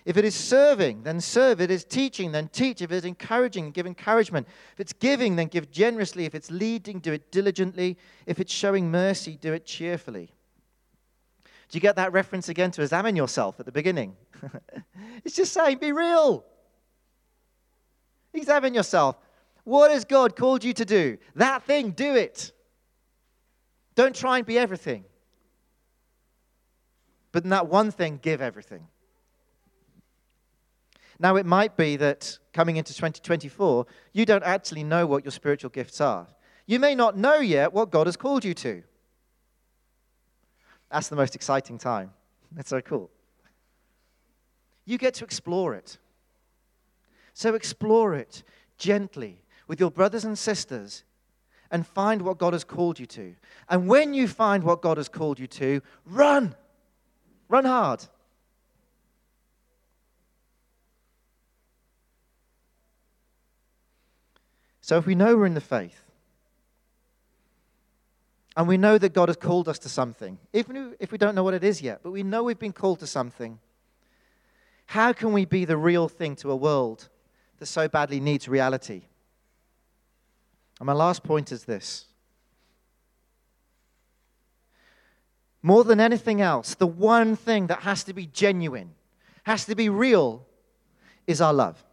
If 0.08 0.16
it 0.16 0.24
is 0.24 0.36
serving, 0.36 1.04
then 1.04 1.20
serve. 1.20 1.60
If 1.60 1.70
it 1.70 1.74
is 1.74 1.84
teaching, 1.84 2.32
then 2.32 2.48
teach. 2.48 2.82
If 2.82 2.94
it 2.94 2.96
is 2.96 3.04
encouraging, 3.04 3.72
give 3.72 3.86
encouragement. 3.86 4.48
If 4.72 4.80
it's 4.80 4.94
giving, 4.94 5.36
then 5.36 5.48
give 5.48 5.70
generously. 5.70 6.24
If 6.24 6.34
it's 6.34 6.50
leading, 6.50 7.00
do 7.00 7.12
it 7.12 7.30
diligently. 7.30 7.98
If 8.26 8.40
it's 8.40 8.54
showing 8.54 8.90
mercy, 8.90 9.38
do 9.42 9.52
it 9.52 9.66
cheerfully. 9.66 10.32
Do 11.68 11.76
you 11.76 11.82
get 11.82 11.98
that 11.98 12.14
reference 12.14 12.48
again 12.48 12.72
to 12.72 12.84
examine 12.84 13.18
yourself 13.18 13.60
at 13.60 13.66
the 13.66 13.72
beginning? 13.74 14.16
it's 15.26 15.36
just 15.36 15.52
saying, 15.52 15.80
be 15.80 15.92
real. 15.92 16.46
Examine 18.34 18.74
yourself. 18.74 19.18
What 19.66 19.92
has 19.92 20.06
God 20.06 20.38
called 20.38 20.64
you 20.64 20.72
to 20.72 20.86
do? 20.86 21.18
That 21.36 21.64
thing, 21.64 21.92
do 21.92 22.16
it. 22.16 22.54
Don't 23.96 24.16
try 24.16 24.38
and 24.38 24.48
be 24.48 24.58
everything. 24.58 25.04
But 27.34 27.44
in 27.44 27.50
that 27.50 27.68
one 27.68 27.92
thing, 27.92 28.22
give 28.22 28.42
everything. 28.42 28.88
Now, 31.20 31.36
it 31.36 31.46
might 31.46 31.76
be 31.76 31.96
that 31.98 32.38
coming 32.54 32.78
into 32.78 32.94
2024, 32.94 33.86
you 34.14 34.26
don't 34.26 34.44
actually 34.44 34.84
know 34.84 35.08
what 35.08 35.24
your 35.24 35.32
spiritual 35.32 35.70
gifts 35.70 36.00
are. 36.00 36.28
You 36.68 36.80
may 36.80 36.96
not 36.96 37.18
know 37.18 37.40
yet 37.40 37.74
what 37.74 37.92
God 37.92 38.08
has 38.08 38.18
called 38.18 38.46
you 38.46 38.54
to. 38.56 38.84
That's 40.92 41.10
the 41.10 41.16
most 41.16 41.36
exciting 41.36 41.78
time. 41.78 42.12
That's 42.52 42.70
so 42.70 42.82
cool. 42.82 43.10
You 44.86 44.98
get 44.98 45.16
to 45.16 45.24
explore 45.24 45.74
it. 45.74 45.98
So 47.34 47.56
explore 47.56 48.16
it 48.16 48.44
gently 48.78 49.42
with 49.68 49.80
your 49.80 49.92
brothers 49.92 50.26
and 50.26 50.38
sisters 50.38 51.04
and 51.72 51.86
find 51.86 52.22
what 52.22 52.38
God 52.38 52.54
has 52.54 52.64
called 52.64 53.00
you 53.00 53.06
to. 53.08 53.36
And 53.70 53.88
when 53.88 54.14
you 54.14 54.28
find 54.28 54.64
what 54.64 54.82
God 54.82 54.98
has 54.98 55.10
called 55.10 55.40
you 55.40 55.48
to, 55.48 55.82
run. 56.06 56.56
Run 57.50 57.66
hard. 57.66 58.06
So 64.88 64.98
if 64.98 65.06
we 65.06 65.16
know 65.16 65.36
we're 65.36 65.48
in 65.48 65.54
the 65.54 65.60
faith, 65.60 66.02
and 68.56 68.70
we 68.70 68.78
know 68.78 68.98
that 68.98 69.14
God 69.14 69.28
has 69.28 69.36
called 69.36 69.68
us 69.68 69.78
to 69.80 69.90
something, 69.90 70.40
even 70.54 70.96
if 71.02 71.12
we 71.12 71.18
don't 71.18 71.36
know 71.36 71.44
what 71.44 71.54
it 71.54 71.66
is 71.66 71.82
yet, 71.82 72.00
but 72.04 72.12
we 72.12 72.24
know 72.24 72.44
we've 72.44 72.58
been 72.58 72.72
called 72.72 73.02
to 73.02 73.06
something, 73.06 73.60
how 74.86 75.12
can 75.12 75.34
we 75.34 75.44
be 75.44 75.66
the 75.66 75.76
real 75.76 76.08
thing 76.08 76.38
to 76.38 76.52
a 76.52 76.56
world 76.56 77.10
that 77.60 77.66
so 77.66 77.90
badly 77.90 78.22
needs 78.22 78.48
reality? 78.48 79.02
And 80.80 80.88
my 80.88 80.94
last 80.94 81.22
point 81.22 81.52
is 81.52 81.66
this 81.66 82.06
more 85.62 85.84
than 85.84 86.00
anything 86.00 86.40
else, 86.40 86.76
the 86.76 86.88
one 86.88 87.36
thing 87.36 87.68
that 87.68 87.82
has 87.82 88.06
to 88.06 88.14
be 88.14 88.26
genuine, 88.26 88.92
has 89.44 89.66
to 89.66 89.76
be 89.76 89.90
real, 89.90 90.46
is 91.28 91.42
our 91.42 91.54
love. 91.54 91.84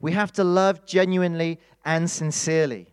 We 0.00 0.12
have 0.12 0.32
to 0.32 0.44
love 0.44 0.86
genuinely 0.86 1.60
and 1.84 2.10
sincerely. 2.10 2.88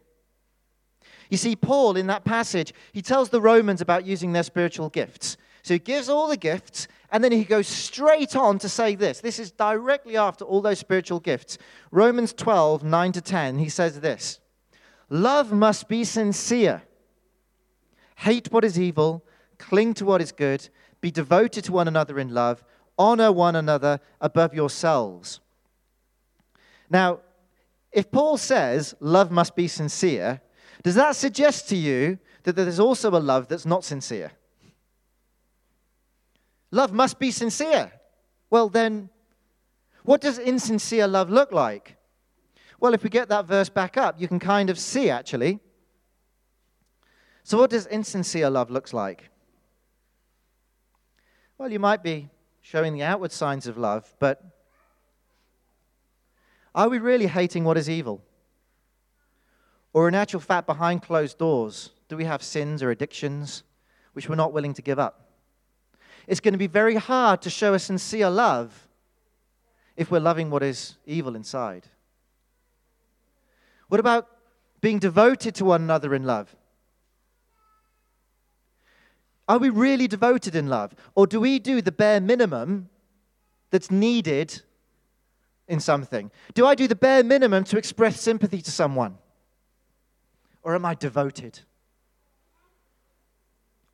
You 1.29 1.37
see, 1.37 1.55
Paul, 1.55 1.97
in 1.97 2.07
that 2.07 2.25
passage, 2.25 2.73
he 2.93 3.01
tells 3.01 3.29
the 3.29 3.41
Romans 3.41 3.81
about 3.81 4.05
using 4.05 4.31
their 4.31 4.43
spiritual 4.43 4.89
gifts. 4.89 5.37
So 5.61 5.73
he 5.73 5.79
gives 5.79 6.07
all 6.07 6.29
the 6.29 6.37
gifts, 6.37 6.87
and 7.11 7.21
then 7.21 7.33
he 7.33 7.43
goes 7.43 7.67
straight 7.67 8.35
on 8.35 8.59
to 8.59 8.69
say 8.69 8.95
this. 8.95 9.19
This 9.19 9.39
is 9.39 9.51
directly 9.51 10.15
after 10.15 10.45
all 10.45 10.61
those 10.61 10.79
spiritual 10.79 11.19
gifts. 11.19 11.57
Romans 11.91 12.33
12, 12.33 12.83
9 12.83 13.11
to 13.11 13.21
10, 13.21 13.59
he 13.59 13.69
says 13.69 13.99
this 13.99 14.39
Love 15.09 15.51
must 15.51 15.89
be 15.89 16.03
sincere. 16.03 16.83
Hate 18.17 18.51
what 18.51 18.63
is 18.63 18.79
evil, 18.79 19.25
cling 19.57 19.93
to 19.95 20.05
what 20.05 20.21
is 20.21 20.31
good, 20.31 20.69
be 21.01 21.11
devoted 21.11 21.65
to 21.65 21.71
one 21.71 21.87
another 21.87 22.17
in 22.17 22.33
love, 22.33 22.63
honor 22.97 23.31
one 23.31 23.55
another 23.55 23.99
above 24.21 24.53
yourselves. 24.53 25.39
Now, 26.89 27.19
if 27.91 28.11
Paul 28.11 28.37
says 28.37 28.95
love 28.99 29.31
must 29.31 29.55
be 29.55 29.67
sincere, 29.67 30.41
does 30.83 30.95
that 30.95 31.15
suggest 31.15 31.69
to 31.69 31.75
you 31.75 32.19
that 32.43 32.55
there's 32.55 32.79
also 32.79 33.09
a 33.09 33.19
love 33.19 33.47
that's 33.47 33.65
not 33.65 33.83
sincere? 33.83 34.31
Love 36.71 36.93
must 36.93 37.17
be 37.19 37.31
sincere. 37.31 37.91
Well, 38.49 38.69
then, 38.69 39.09
what 40.03 40.21
does 40.21 40.37
insincere 40.37 41.07
love 41.07 41.29
look 41.29 41.51
like? 41.51 41.97
Well, 42.79 42.93
if 42.93 43.03
we 43.03 43.09
get 43.09 43.29
that 43.29 43.45
verse 43.45 43.69
back 43.69 43.97
up, 43.97 44.19
you 44.19 44.27
can 44.27 44.39
kind 44.39 44.69
of 44.69 44.77
see 44.77 45.09
actually. 45.09 45.59
So, 47.43 47.57
what 47.57 47.69
does 47.69 47.87
insincere 47.87 48.49
love 48.49 48.69
looks 48.69 48.93
like? 48.93 49.29
Well, 51.57 51.71
you 51.71 51.79
might 51.79 52.03
be 52.03 52.29
showing 52.61 52.93
the 52.93 53.03
outward 53.03 53.31
signs 53.31 53.65
of 53.65 53.77
love, 53.77 54.13
but 54.19 54.56
are 56.77 56.89
we 56.89 56.99
really 56.99 57.25
hating 57.25 57.63
what 57.63 57.75
is 57.75 57.89
evil? 57.89 58.21
Or, 59.93 60.07
in 60.07 60.13
actual 60.13 60.39
fact, 60.39 60.67
behind 60.67 61.01
closed 61.01 61.39
doors, 61.39 61.89
do 62.07 62.15
we 62.15 62.25
have 62.25 62.43
sins 62.43 62.83
or 62.83 62.91
addictions 62.91 63.63
which 64.13 64.29
we're 64.29 64.35
not 64.35 64.53
willing 64.53 64.75
to 64.75 64.83
give 64.83 64.99
up? 64.99 65.27
It's 66.27 66.39
going 66.39 66.53
to 66.53 66.59
be 66.59 66.67
very 66.67 66.95
hard 66.95 67.41
to 67.41 67.49
show 67.49 67.73
a 67.73 67.79
sincere 67.79 68.29
love 68.29 68.87
if 69.95 70.11
we're 70.11 70.19
loving 70.19 70.51
what 70.51 70.61
is 70.61 70.97
evil 71.07 71.35
inside. 71.35 71.87
What 73.87 73.99
about 73.99 74.27
being 74.79 74.99
devoted 74.99 75.55
to 75.55 75.65
one 75.65 75.81
another 75.81 76.13
in 76.13 76.25
love? 76.25 76.55
Are 79.47 79.57
we 79.57 79.69
really 79.69 80.07
devoted 80.07 80.55
in 80.55 80.67
love? 80.67 80.93
Or 81.15 81.25
do 81.25 81.39
we 81.39 81.57
do 81.57 81.81
the 81.81 81.91
bare 81.91 82.21
minimum 82.21 82.89
that's 83.71 83.89
needed 83.89 84.61
in 85.67 85.79
something? 85.79 86.31
Do 86.53 86.65
I 86.65 86.75
do 86.75 86.87
the 86.87 86.95
bare 86.95 87.23
minimum 87.23 87.63
to 87.65 87.77
express 87.77 88.21
sympathy 88.21 88.61
to 88.61 88.71
someone? 88.71 89.17
Or 90.63 90.75
am 90.75 90.85
I 90.85 90.95
devoted? 90.95 91.59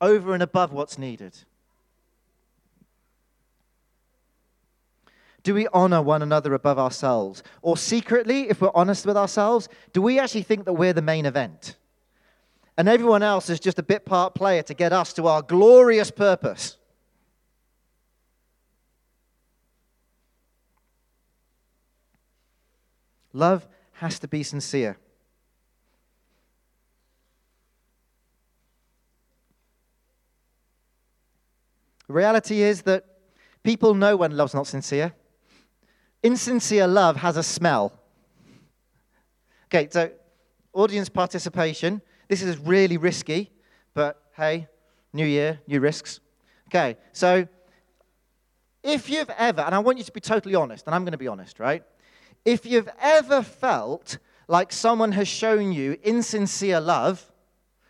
Over 0.00 0.34
and 0.34 0.42
above 0.42 0.72
what's 0.72 0.98
needed. 0.98 1.36
Do 5.42 5.54
we 5.54 5.68
honor 5.68 6.00
one 6.00 6.22
another 6.22 6.54
above 6.54 6.78
ourselves? 6.78 7.42
Or 7.60 7.76
secretly, 7.76 8.48
if 8.48 8.60
we're 8.60 8.70
honest 8.74 9.04
with 9.04 9.16
ourselves, 9.16 9.68
do 9.92 10.00
we 10.00 10.18
actually 10.18 10.42
think 10.42 10.64
that 10.64 10.72
we're 10.72 10.94
the 10.94 11.02
main 11.02 11.26
event? 11.26 11.76
and 12.76 12.88
everyone 12.88 13.22
else 13.22 13.48
is 13.50 13.60
just 13.60 13.78
a 13.78 13.82
bit 13.82 14.04
part 14.04 14.34
player 14.34 14.62
to 14.62 14.74
get 14.74 14.92
us 14.92 15.12
to 15.14 15.26
our 15.26 15.42
glorious 15.42 16.10
purpose. 16.10 16.76
Love 23.34 23.66
has 23.94 24.18
to 24.20 24.28
be 24.28 24.42
sincere. 24.42 24.96
The 32.06 32.12
reality 32.12 32.62
is 32.62 32.82
that 32.82 33.04
people 33.62 33.94
know 33.94 34.16
when 34.16 34.36
love's 34.36 34.54
not 34.54 34.66
sincere. 34.66 35.12
Insincere 36.22 36.86
love 36.86 37.16
has 37.16 37.36
a 37.36 37.42
smell. 37.42 37.92
Okay, 39.66 39.88
so 39.90 40.10
audience 40.72 41.08
participation. 41.08 42.00
This 42.28 42.40
is 42.40 42.56
really 42.58 42.98
risky, 42.98 43.50
but 43.94 44.22
hey, 44.36 44.68
new 45.12 45.26
year, 45.26 45.58
new 45.66 45.80
risks. 45.80 46.20
Okay, 46.68 46.96
so 47.12 47.48
if 48.82 49.10
you've 49.10 49.30
ever, 49.30 49.62
and 49.62 49.74
I 49.74 49.80
want 49.80 49.98
you 49.98 50.04
to 50.04 50.12
be 50.12 50.20
totally 50.20 50.54
honest, 50.54 50.86
and 50.86 50.94
I'm 50.94 51.02
going 51.02 51.12
to 51.12 51.18
be 51.18 51.28
honest, 51.28 51.58
right? 51.58 51.82
If 52.44 52.66
you've 52.66 52.90
ever 53.00 53.42
felt 53.42 54.18
like 54.48 54.72
someone 54.72 55.12
has 55.12 55.28
shown 55.28 55.72
you 55.72 55.98
insincere 56.02 56.80
love, 56.80 57.30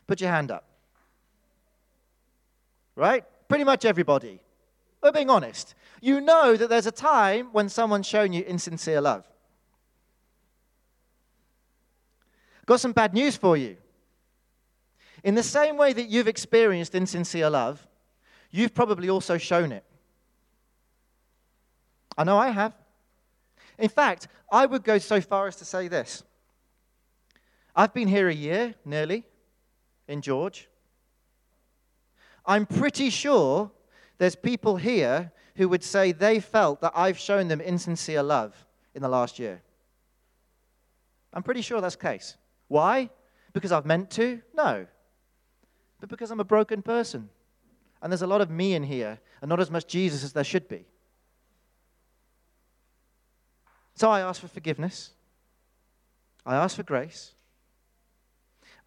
put 0.07 0.21
your 0.21 0.31
hand 0.31 0.51
up. 0.51 0.65
Right? 2.95 3.25
Pretty 3.49 3.65
much 3.65 3.85
everybody. 3.85 4.41
We're 5.03 5.13
being 5.13 5.31
honest. 5.31 5.75
You 6.01 6.21
know 6.21 6.57
that 6.57 6.69
there's 6.69 6.87
a 6.87 6.93
time 6.93 7.49
when 7.53 7.69
someone's 7.69 8.07
shown 8.07 8.33
you 8.33 8.43
insincere 8.45 9.01
love. 9.01 9.27
Got 12.67 12.81
some 12.81 12.93
bad 12.93 13.13
news 13.13 13.37
for 13.37 13.57
you. 13.57 13.77
In 15.23 15.35
the 15.35 15.43
same 15.43 15.77
way 15.77 15.93
that 15.93 16.09
you've 16.09 16.29
experienced 16.29 16.95
insincere 16.95 17.51
love, 17.51 17.87
you've 18.51 18.75
probably 18.75 19.11
also 19.11 19.39
shown 19.39 19.73
it. 19.73 19.85
I 22.17 22.25
know 22.25 22.39
I 22.39 22.51
have. 22.51 22.75
In 23.79 23.89
fact, 23.89 24.29
I 24.51 24.67
would 24.67 24.85
go 24.85 24.99
so 24.99 25.21
far 25.21 25.47
as 25.47 25.57
to 25.57 25.65
say 25.65 25.89
this 25.89 26.23
I've 27.75 27.93
been 27.93 28.09
here 28.09 28.29
a 28.29 28.35
year, 28.35 28.75
nearly, 28.85 29.25
in 30.07 30.23
George. 30.23 30.69
I'm 32.47 32.67
pretty 32.67 33.11
sure 33.11 33.71
there's 34.19 34.37
people 34.37 34.77
here 34.77 35.33
who 35.57 35.69
would 35.69 35.83
say 35.83 36.13
they 36.13 36.41
felt 36.41 36.81
that 36.83 36.93
I've 36.95 37.19
shown 37.19 37.49
them 37.49 37.61
insincere 37.61 38.23
love 38.23 38.55
in 38.95 39.03
the 39.03 39.09
last 39.09 39.39
year. 39.39 39.63
I'm 41.33 41.43
pretty 41.43 41.63
sure 41.63 41.81
that's 41.81 41.97
the 41.97 42.03
case. 42.03 42.37
Why? 42.69 43.11
Because 43.53 43.73
I've 43.73 43.87
meant 43.87 44.11
to? 44.13 44.41
No. 44.55 44.87
But 46.01 46.09
because 46.09 46.31
I'm 46.31 46.41
a 46.41 46.45
broken 46.45 46.83
person. 46.83 47.29
And 48.03 48.13
there's 48.13 48.23
a 48.23 48.27
lot 48.27 48.41
of 48.41 48.51
me 48.51 48.75
in 48.75 48.83
here, 48.83 49.19
and 49.41 49.49
not 49.49 49.61
as 49.61 49.71
much 49.71 49.87
Jesus 49.87 50.23
as 50.23 50.33
there 50.33 50.45
should 50.45 50.69
be. 50.69 50.87
So 53.95 54.11
I 54.11 54.21
ask 54.21 54.41
for 54.41 54.49
forgiveness. 54.49 55.11
I 56.45 56.57
ask 56.57 56.77
for 56.77 56.83
grace. 56.83 57.33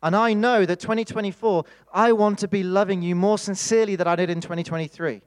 And 0.03 0.15
I 0.15 0.33
know 0.33 0.65
that 0.65 0.79
2024, 0.79 1.65
I 1.91 2.11
want 2.11 2.39
to 2.39 2.47
be 2.47 2.63
loving 2.63 3.01
you 3.01 3.15
more 3.15 3.37
sincerely 3.37 3.95
than 3.95 4.07
I 4.07 4.15
did 4.15 4.29
in 4.29 4.41
2023. 4.41 5.21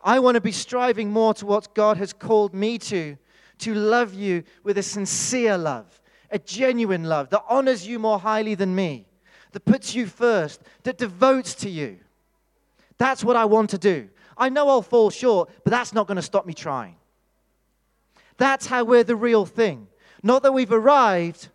I 0.00 0.20
want 0.20 0.36
to 0.36 0.40
be 0.40 0.52
striving 0.52 1.10
more 1.10 1.34
to 1.34 1.46
what 1.46 1.74
God 1.74 1.96
has 1.96 2.12
called 2.12 2.54
me 2.54 2.78
to, 2.78 3.16
to 3.58 3.74
love 3.74 4.14
you 4.14 4.44
with 4.62 4.78
a 4.78 4.82
sincere 4.82 5.58
love, 5.58 6.00
a 6.30 6.38
genuine 6.38 7.04
love 7.04 7.30
that 7.30 7.42
honors 7.48 7.86
you 7.86 7.98
more 7.98 8.20
highly 8.20 8.54
than 8.54 8.76
me, 8.76 9.08
that 9.50 9.64
puts 9.64 9.92
you 9.94 10.06
first, 10.06 10.62
that 10.84 10.98
devotes 10.98 11.54
to 11.56 11.70
you. 11.70 11.98
That's 12.96 13.24
what 13.24 13.34
I 13.34 13.44
want 13.44 13.70
to 13.70 13.78
do. 13.78 14.08
I 14.36 14.50
know 14.50 14.68
I'll 14.68 14.82
fall 14.82 15.10
short, 15.10 15.50
but 15.64 15.72
that's 15.72 15.92
not 15.92 16.06
going 16.06 16.16
to 16.16 16.22
stop 16.22 16.46
me 16.46 16.54
trying. 16.54 16.94
That's 18.38 18.66
how 18.66 18.84
we're 18.84 19.04
the 19.04 19.16
real 19.16 19.44
thing. 19.44 19.88
Not 20.22 20.42
that 20.44 20.52
we've 20.52 20.72
arrived, 20.72 21.48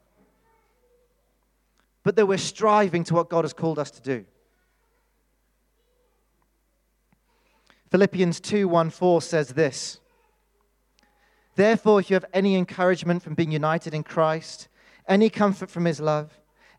but 2.03 2.15
that 2.17 2.27
we're 2.27 2.37
striving 2.37 3.03
to 3.05 3.13
what 3.15 3.29
God 3.29 3.45
has 3.45 3.53
called 3.53 3.79
us 3.79 3.89
to 3.91 4.01
do. 4.01 4.25
Philippians 7.89 8.39
2 8.39 8.67
1 8.67 8.89
4 8.89 9.21
says 9.21 9.49
this 9.49 9.99
Therefore, 11.55 11.99
if 11.99 12.09
you 12.09 12.15
have 12.15 12.25
any 12.33 12.55
encouragement 12.55 13.23
from 13.23 13.35
being 13.35 13.51
united 13.51 13.93
in 13.93 14.03
Christ, 14.03 14.67
any 15.07 15.29
comfort 15.29 15.69
from 15.69 15.85
his 15.85 15.99
love, 15.99 16.31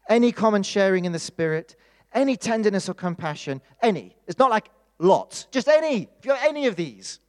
any 0.09 0.33
common 0.33 0.63
sharing 0.63 1.05
in 1.05 1.13
the 1.13 1.19
Spirit, 1.19 1.77
any 2.13 2.37
tenderness 2.37 2.89
or 2.89 2.95
compassion, 2.95 3.61
any, 3.81 4.17
it's 4.27 4.39
not 4.39 4.51
like 4.51 4.71
lots, 4.99 5.45
just 5.51 5.69
any, 5.69 6.09
if 6.19 6.25
you 6.25 6.33
have 6.33 6.45
any 6.45 6.67
of 6.67 6.77
these, 6.77 7.21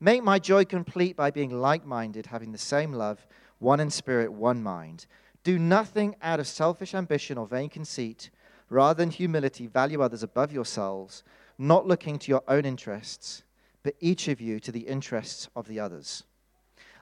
make 0.00 0.22
my 0.22 0.38
joy 0.38 0.64
complete 0.64 1.16
by 1.16 1.30
being 1.30 1.60
like 1.60 1.84
minded, 1.84 2.26
having 2.26 2.52
the 2.52 2.58
same 2.58 2.92
love, 2.92 3.26
one 3.58 3.80
in 3.80 3.90
spirit, 3.90 4.32
one 4.32 4.62
mind. 4.62 5.06
Do 5.44 5.58
nothing 5.58 6.16
out 6.22 6.40
of 6.40 6.46
selfish 6.46 6.94
ambition 6.94 7.38
or 7.38 7.46
vain 7.46 7.68
conceit. 7.68 8.30
Rather 8.70 8.98
than 8.98 9.10
humility, 9.10 9.66
value 9.66 10.02
others 10.02 10.22
above 10.22 10.52
yourselves, 10.52 11.22
not 11.56 11.86
looking 11.86 12.18
to 12.18 12.28
your 12.30 12.42
own 12.48 12.64
interests, 12.64 13.42
but 13.82 13.94
each 14.00 14.28
of 14.28 14.40
you 14.40 14.60
to 14.60 14.70
the 14.70 14.80
interests 14.80 15.48
of 15.56 15.66
the 15.66 15.80
others. 15.80 16.24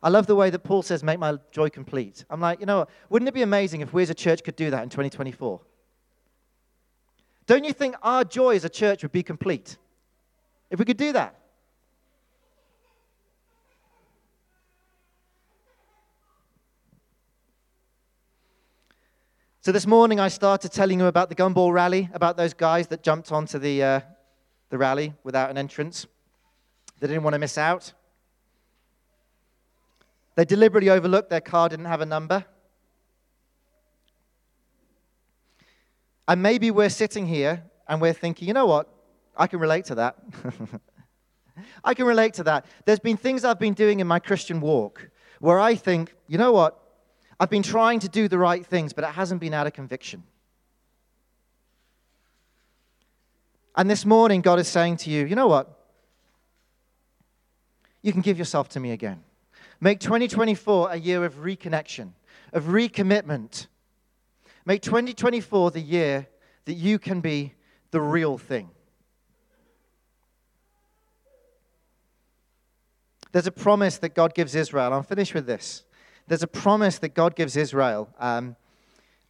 I 0.03 0.09
love 0.09 0.27
the 0.27 0.37
way 0.37 0.51
that 0.51 0.61
Paul 0.61 0.83
says, 0.83 1.03
Make 1.03 1.19
my 1.19 1.39
joy 1.51 1.69
complete. 1.69 2.25
I'm 2.31 2.41
like, 2.41 2.61
you 2.61 2.67
know? 2.67 2.87
Wouldn't 3.11 3.29
it 3.29 3.35
be 3.35 3.43
amazing 3.43 3.81
if 3.81 3.93
we 3.93 4.03
as 4.03 4.11
a 4.11 4.15
church 4.15 4.45
could 4.45 4.55
do 4.55 4.71
that 4.71 4.83
in 4.83 4.89
2024? 4.89 5.61
Don't 7.47 7.65
you 7.65 7.73
think 7.73 7.97
our 8.03 8.25
joy 8.25 8.57
as 8.57 8.65
a 8.65 8.69
church 8.69 9.03
would 9.03 9.13
be 9.13 9.23
complete 9.23 9.77
if 10.71 10.79
we 10.79 10.85
could 10.85 10.97
do 10.97 11.13
that? 11.13 11.39
So 19.67 19.73
this 19.73 19.85
morning 19.85 20.21
I 20.21 20.29
started 20.29 20.71
telling 20.71 21.01
you 21.01 21.07
about 21.07 21.29
the 21.29 21.35
gumball 21.35 21.73
rally, 21.73 22.09
about 22.13 22.37
those 22.37 22.55
guys 22.55 22.87
that 22.87 23.03
jumped 23.03 23.33
onto 23.33 23.59
the, 23.59 23.83
uh, 23.83 24.01
the 24.71 24.79
rally 24.79 25.13
without 25.25 25.51
an 25.51 25.59
entrance. 25.59 26.07
They 27.01 27.09
didn't 27.09 27.25
want 27.25 27.35
to 27.35 27.41
miss 27.41 27.59
out. 27.59 27.93
They 30.37 30.45
deliberately 30.45 30.89
overlooked 30.89 31.31
their 31.31 31.41
car 31.41 31.69
didn't 31.69 31.87
have 31.87 32.01
a 32.01 32.07
number. 32.07 32.45
And 36.29 36.41
maybe 36.41 36.71
we're 36.71 36.89
sitting 36.89 37.27
here 37.27 37.65
and 37.89 38.01
we're 38.01 38.13
thinking, 38.13 38.47
you 38.47 38.55
know 38.55 38.67
what? 38.67 38.89
I 39.37 39.49
can 39.49 39.59
relate 39.59 39.87
to 39.87 39.97
that. 39.97 40.17
I 41.85 41.93
can 41.95 42.07
relate 42.07 42.35
to 42.35 42.45
that. 42.45 42.67
There's 42.85 43.01
been 43.01 43.17
things 43.17 43.45
I've 43.45 43.59
been 43.59 43.75
doing 43.75 43.99
in 43.99 44.07
my 44.07 44.21
Christian 44.21 44.61
walk 44.61 45.11
where 45.41 45.59
I 45.59 45.75
think, 45.75 46.15
you 46.29 46.39
know 46.39 46.53
what? 46.53 46.86
I've 47.39 47.51
been 47.51 47.63
trying 47.63 48.01
to 48.01 48.09
do 48.09 48.29
the 48.29 48.39
right 48.39 48.65
things, 48.65 48.93
but 48.93 49.05
it 49.05 49.11
hasn't 49.11 49.41
been 49.41 49.53
out 49.53 49.67
of 49.67 49.73
conviction. 49.73 50.23
And 53.75 53.91
this 53.91 54.07
morning, 54.07 54.41
God 54.41 54.59
is 54.59 54.69
saying 54.69 54.97
to 54.99 55.11
you, 55.11 55.27
you 55.27 55.37
know 55.37 55.49
what? 55.49 55.69
You 58.01 58.13
can 58.13 58.23
give 58.23 58.39
yourself 58.39 58.71
to 58.71 58.81
me 58.81 58.93
again. 58.93 59.23
Make 59.81 60.01
2024 60.01 60.93
a 60.93 60.97
year 60.97 61.25
of 61.25 61.35
reconnection, 61.43 62.13
of 62.53 62.65
recommitment. 62.65 63.67
Make 64.65 64.81
2024 64.81 65.73
the 65.73 65.81
year 65.81 66.27
that 66.65 66.75
you 66.75 66.99
can 66.99 67.21
be 67.21 67.53
the 67.91 68.01
real 68.01 68.39
thing. 68.39 68.71
There's 73.33 73.47
a 73.47 73.53
promise 73.53 73.99
that 73.99 74.15
God 74.15 74.35
gives 74.35 74.55
Israel. 74.55 74.95
I'll 74.95 75.03
finish 75.03 75.35
with 75.35 75.47
this 75.47 75.85
there's 76.29 76.43
a 76.43 76.49
promise 76.49 76.99
that 76.99 77.15
God 77.15 77.37
gives 77.37 77.57
Israel. 77.57 78.09
Um, 78.19 78.57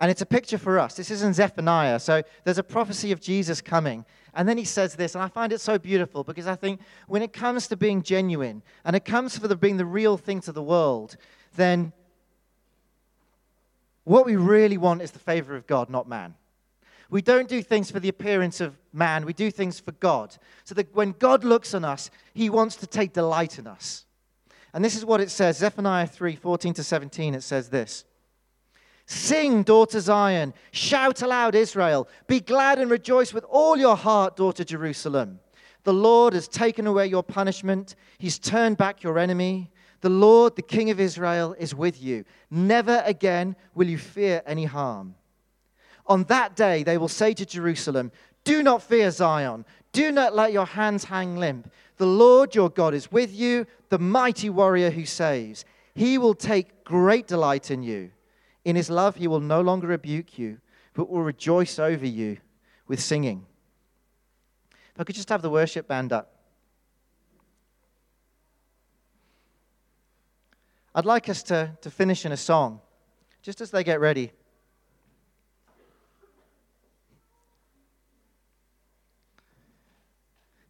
and 0.01 0.11
it's 0.11 0.21
a 0.21 0.27
picture 0.27 0.59
for 0.59 0.79
us. 0.79 0.95
This 0.95 1.11
is 1.11 1.23
in 1.23 1.33
Zephaniah. 1.33 1.99
So 2.01 2.23
there's 2.45 2.59
a 2.59 2.63
prophecy 2.63 3.13
of 3.13 3.21
Jesus 3.21 3.61
coming. 3.61 4.05
And 4.35 4.47
then 4.47 4.59
he 4.59 4.65
says 4.65 4.95
this, 4.95 5.15
and 5.15 5.25
I 5.25 5.29
find 5.29 5.53
it 5.53 5.61
so 5.61 5.79
beautiful 5.79 6.23
because 6.23 6.47
I 6.47 6.55
think 6.55 6.81
when 7.07 7.23
it 7.23 7.33
comes 7.33 7.69
to 7.69 7.77
being 7.77 8.03
genuine 8.03 8.63
and 8.85 8.95
it 8.95 9.07
comes 9.07 9.39
for 9.39 9.49
the, 9.49 9.57
being 9.57 9.79
the 9.79 9.87
real 9.87 10.19
thing 10.19 10.41
to 10.43 10.53
the 10.53 10.63
world, 10.63 11.17
then 11.57 11.93
what 14.05 14.27
we 14.27 14.37
really 14.37 14.77
want 14.77 15.01
is 15.01 15.11
the 15.11 15.19
favor 15.19 15.57
of 15.57 15.67
God, 15.67 15.89
not 15.89 16.07
man. 16.07 16.35
We 17.09 17.23
don't 17.23 17.49
do 17.49 17.63
things 17.63 17.91
for 17.91 18.01
the 18.01 18.09
appearance 18.09 18.61
of 18.61 18.77
man, 18.93 19.25
we 19.25 19.33
do 19.33 19.51
things 19.51 19.81
for 19.81 19.93
God. 19.93 20.37
So 20.65 20.75
that 20.75 20.95
when 20.95 21.13
God 21.13 21.45
looks 21.45 21.73
on 21.73 21.85
us, 21.85 22.11
he 22.35 22.51
wants 22.51 22.77
to 22.77 22.87
take 22.87 23.13
delight 23.13 23.59
in 23.59 23.67
us. 23.67 24.06
And 24.77 24.85
this 24.85 24.95
is 24.95 25.07
what 25.07 25.23
it 25.23 25.31
says 25.31 25.57
Zephaniah 25.57 26.07
3 26.07 26.37
14 26.37 26.75
to 26.75 26.85
17. 26.85 27.35
It 27.35 27.43
says 27.43 27.71
this 27.71 28.05
Sing, 29.07 29.63
daughter 29.63 30.01
Zion. 30.01 30.53
Shout 30.71 31.23
aloud, 31.23 31.55
Israel. 31.55 32.07
Be 32.27 32.41
glad 32.41 32.79
and 32.79 32.91
rejoice 32.91 33.33
with 33.33 33.45
all 33.49 33.79
your 33.79 33.97
heart, 33.97 34.37
daughter 34.37 34.65
Jerusalem. 34.65 35.41
The 35.85 35.95
Lord 35.95 36.35
has 36.35 36.47
taken 36.47 36.87
away 36.87 37.07
your 37.07 37.23
punishment, 37.23 37.97
He's 38.19 38.39
turned 38.39 38.77
back 38.77 39.03
your 39.03 39.19
enemy. 39.19 39.71
The 40.03 40.11
Lord, 40.11 40.57
the 40.57 40.63
King 40.63 40.91
of 40.91 41.01
Israel, 41.01 41.57
is 41.59 41.75
with 41.75 42.03
you. 42.03 42.27
Never 42.51 43.03
again 43.07 43.57
will 43.75 43.89
you 43.89 43.97
fear 43.97 44.43
any 44.45 44.67
harm. 44.67 45.15
On 46.07 46.25
that 46.25 46.55
day, 46.55 46.83
they 46.83 46.99
will 46.99 47.09
say 47.09 47.33
to 47.33 47.47
Jerusalem, 47.47 48.13
Do 48.45 48.63
not 48.63 48.83
fear 48.83 49.11
Zion. 49.11 49.65
Do 49.93 50.13
not 50.13 50.37
let 50.37 50.53
your 50.53 50.67
hands 50.67 51.05
hang 51.05 51.39
limp. 51.39 51.73
The 51.97 52.07
Lord 52.07 52.55
your 52.55 52.69
God 52.69 52.95
is 52.95 53.11
with 53.11 53.33
you, 53.33 53.67
the 53.89 53.99
mighty 53.99 54.51
warrior 54.51 54.91
who 54.91 55.07
saves. 55.07 55.65
He 55.95 56.19
will 56.19 56.35
take 56.35 56.85
great 56.85 57.27
delight 57.27 57.71
in 57.71 57.83
you. 57.83 58.11
In 58.65 58.77
his 58.77 58.91
love, 58.91 59.17
he 59.17 59.29
will 59.29 59.41
no 59.41 59.61
longer 59.61 59.87
rebuke 59.87 60.39
you, 60.39 60.59
but 60.93 61.09
will 61.09 61.23
rejoice 61.23 61.79
over 61.79 62.07
you 62.07 62.39
with 62.87 63.01
singing. 63.01 63.47
If 64.95 65.01
I 65.01 65.05
could 65.05 65.15
just 65.15 65.29
have 65.31 65.43
the 65.43 65.51
worship 65.51 65.89
band 65.89 66.13
up. 66.13 66.33
I'd 70.95 71.05
like 71.05 71.29
us 71.29 71.43
to, 71.45 71.77
to 71.83 71.91
finish 71.91 72.25
in 72.25 72.33
a 72.33 72.37
song, 72.37 72.81
just 73.43 73.61
as 73.61 73.71
they 73.71 73.85
get 73.85 74.01
ready. 74.01 74.33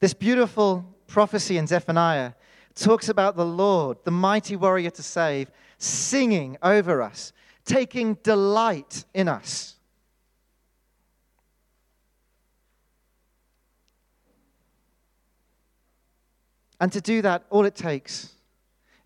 This 0.00 0.12
beautiful 0.14 0.95
prophecy 1.07 1.57
in 1.59 1.66
Zephaniah 1.66 2.32
talks 2.74 3.09
about 3.09 3.36
the 3.36 3.44
Lord, 3.44 3.98
the 4.04 4.11
mighty 4.11 4.57
warrior 4.57 4.90
to 4.90 5.02
save, 5.02 5.50
singing 5.78 6.57
over 6.62 7.02
us, 7.02 7.32
taking 7.64 8.14
delight 8.22 9.04
in 9.14 9.28
us. 9.28 9.74
And 16.78 16.92
to 16.92 17.00
do 17.00 17.22
that, 17.22 17.44
all 17.48 17.64
it 17.64 17.74
takes 17.74 18.34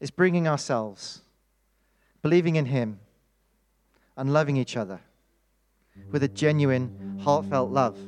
is 0.01 0.11
bringing 0.11 0.49
ourselves, 0.49 1.23
believing 2.23 2.57
in 2.57 2.67
Him, 2.67 2.99
and 4.17 4.33
loving 4.33 4.57
each 4.57 4.77
other. 4.77 5.01
with 6.11 6.23
a 6.23 6.29
genuine, 6.29 7.19
heartfelt 7.23 7.71
love. 7.71 7.99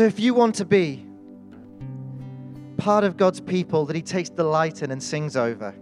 So 0.00 0.06
if 0.06 0.18
you 0.18 0.32
want 0.32 0.54
to 0.54 0.64
be 0.64 1.04
part 2.78 3.04
of 3.04 3.18
God's 3.18 3.38
people 3.38 3.84
that 3.84 3.94
He 3.94 4.00
takes 4.00 4.30
delight 4.30 4.82
in 4.82 4.92
and 4.92 5.02
sings 5.02 5.36
over, 5.36 5.74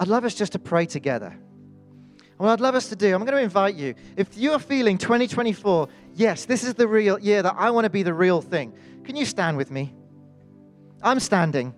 I'd 0.00 0.08
love 0.08 0.24
us 0.24 0.34
just 0.34 0.50
to 0.54 0.58
pray 0.58 0.84
together. 0.84 1.28
And 1.28 2.38
what 2.38 2.50
I'd 2.50 2.60
love 2.60 2.74
us 2.74 2.88
to 2.88 2.96
do, 2.96 3.14
I'm 3.14 3.20
going 3.20 3.36
to 3.36 3.40
invite 3.40 3.76
you. 3.76 3.94
If 4.16 4.36
you're 4.36 4.58
feeling 4.58 4.98
2024, 4.98 5.88
yes, 6.16 6.44
this 6.44 6.64
is 6.64 6.74
the 6.74 6.88
real 6.88 7.20
year 7.20 7.40
that 7.40 7.54
I 7.56 7.70
want 7.70 7.84
to 7.84 7.88
be 7.88 8.02
the 8.02 8.14
real 8.14 8.42
thing, 8.42 8.72
can 9.04 9.14
you 9.14 9.26
stand 9.26 9.56
with 9.56 9.70
me? 9.70 9.94
I'm 11.04 11.20
standing. 11.20 11.72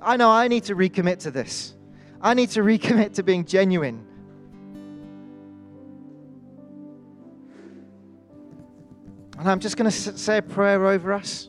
I 0.00 0.16
know 0.16 0.30
I 0.30 0.46
need 0.46 0.62
to 0.66 0.76
recommit 0.76 1.18
to 1.22 1.32
this. 1.32 1.74
I 2.20 2.34
need 2.34 2.50
to 2.50 2.60
recommit 2.60 3.14
to 3.14 3.24
being 3.24 3.44
genuine. 3.44 4.06
And 9.40 9.48
I'm 9.48 9.58
just 9.58 9.78
going 9.78 9.90
to 9.90 9.96
say 10.18 10.36
a 10.36 10.42
prayer 10.42 10.86
over 10.86 11.14
us. 11.14 11.48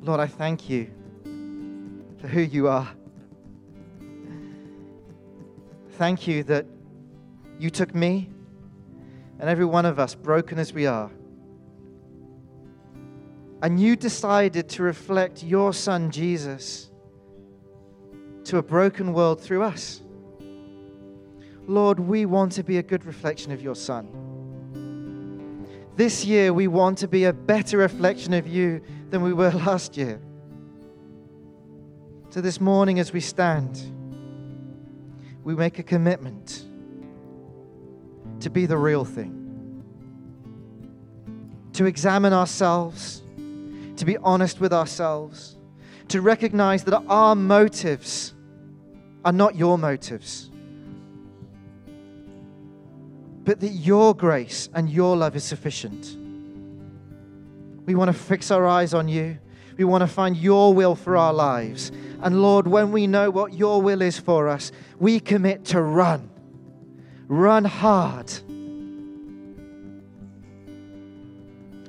Lord, 0.00 0.20
I 0.20 0.28
thank 0.28 0.70
you 0.70 0.88
for 2.20 2.28
who 2.28 2.40
you 2.42 2.68
are. 2.68 2.88
Thank 5.94 6.28
you 6.28 6.44
that 6.44 6.66
you 7.58 7.68
took 7.68 7.96
me 7.96 8.30
and 9.40 9.50
every 9.50 9.64
one 9.64 9.84
of 9.84 9.98
us, 9.98 10.14
broken 10.14 10.60
as 10.60 10.72
we 10.72 10.86
are, 10.86 11.10
and 13.62 13.80
you 13.80 13.96
decided 13.96 14.68
to 14.70 14.82
reflect 14.82 15.42
your 15.42 15.72
Son, 15.72 16.10
Jesus, 16.10 16.90
to 18.44 18.58
a 18.58 18.62
broken 18.62 19.12
world 19.12 19.40
through 19.40 19.62
us. 19.62 20.02
Lord, 21.66 21.98
we 21.98 22.26
want 22.26 22.52
to 22.52 22.62
be 22.62 22.78
a 22.78 22.82
good 22.82 23.04
reflection 23.04 23.50
of 23.52 23.60
your 23.60 23.74
Son. 23.74 24.08
This 25.96 26.24
year, 26.24 26.52
we 26.52 26.68
want 26.68 26.98
to 26.98 27.08
be 27.08 27.24
a 27.24 27.32
better 27.32 27.78
reflection 27.78 28.34
of 28.34 28.46
you 28.46 28.82
than 29.10 29.22
we 29.22 29.32
were 29.32 29.50
last 29.66 29.96
year. 29.96 30.20
So, 32.28 32.40
this 32.42 32.60
morning, 32.60 33.00
as 33.00 33.12
we 33.12 33.20
stand, 33.20 33.80
we 35.42 35.54
make 35.54 35.78
a 35.78 35.82
commitment 35.82 36.66
to 38.40 38.50
be 38.50 38.66
the 38.66 38.76
real 38.76 39.04
thing, 39.04 39.82
to 41.72 41.86
examine 41.86 42.32
ourselves, 42.34 43.22
to 43.96 44.04
be 44.04 44.16
honest 44.18 44.60
with 44.60 44.72
ourselves, 44.72 45.56
to 46.08 46.20
recognize 46.20 46.84
that 46.84 47.02
our 47.08 47.34
motives 47.34 48.34
are 49.24 49.32
not 49.32 49.56
your 49.56 49.76
motives, 49.76 50.50
but 53.44 53.60
that 53.60 53.72
your 53.72 54.14
grace 54.14 54.68
and 54.74 54.90
your 54.90 55.16
love 55.16 55.36
is 55.36 55.44
sufficient. 55.44 56.16
We 57.86 57.94
want 57.94 58.08
to 58.08 58.12
fix 58.12 58.50
our 58.50 58.66
eyes 58.66 58.94
on 58.94 59.08
you. 59.08 59.38
We 59.76 59.84
want 59.84 60.02
to 60.02 60.08
find 60.08 60.36
your 60.36 60.74
will 60.74 60.94
for 60.94 61.16
our 61.16 61.32
lives. 61.32 61.92
And 62.22 62.42
Lord, 62.42 62.66
when 62.66 62.92
we 62.92 63.06
know 63.06 63.30
what 63.30 63.52
your 63.52 63.82
will 63.82 64.02
is 64.02 64.18
for 64.18 64.48
us, 64.48 64.72
we 64.98 65.20
commit 65.20 65.64
to 65.66 65.82
run. 65.82 66.30
Run 67.28 67.64
hard. 67.64 68.32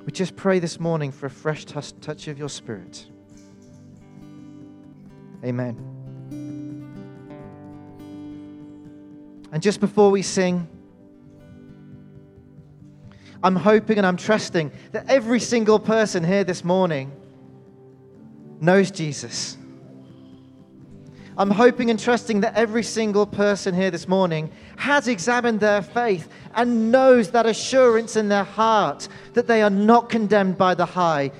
We 0.07 0.13
just 0.13 0.37
pray 0.37 0.59
this 0.59 0.79
morning 0.79 1.11
for 1.11 1.25
a 1.25 1.29
fresh 1.29 1.65
touch 1.65 2.29
of 2.29 2.39
your 2.39 2.47
spirit. 2.47 3.05
Amen. 5.43 5.75
And 9.51 9.61
just 9.61 9.81
before 9.81 10.09
we 10.09 10.21
sing, 10.21 10.65
I'm 13.43 13.57
hoping 13.57 13.97
and 13.97 14.07
I'm 14.07 14.15
trusting 14.15 14.71
that 14.93 15.09
every 15.09 15.41
single 15.41 15.77
person 15.77 16.23
here 16.23 16.45
this 16.45 16.63
morning 16.63 17.11
knows 18.61 18.91
Jesus. 18.91 19.57
I'm 21.37 21.51
hoping 21.51 21.91
and 21.91 21.99
trusting 21.99 22.41
that 22.41 22.55
every 22.55 22.81
single 22.81 23.27
person 23.27 23.75
here 23.75 23.91
this 23.91 24.07
morning 24.07 24.49
has 24.75 25.07
examined 25.07 25.59
their 25.59 25.83
faith 25.83 26.27
and 26.55 26.91
knows 26.91 27.29
that 27.31 27.45
assurance 27.45 28.15
in 28.15 28.27
their 28.27 28.43
heart 28.43 29.07
that 29.33 29.45
they 29.45 29.61
are 29.61 29.69
not 29.69 30.09
condemned 30.09 30.57
by 30.57 30.73
the 30.73 30.85
high, 30.85 31.31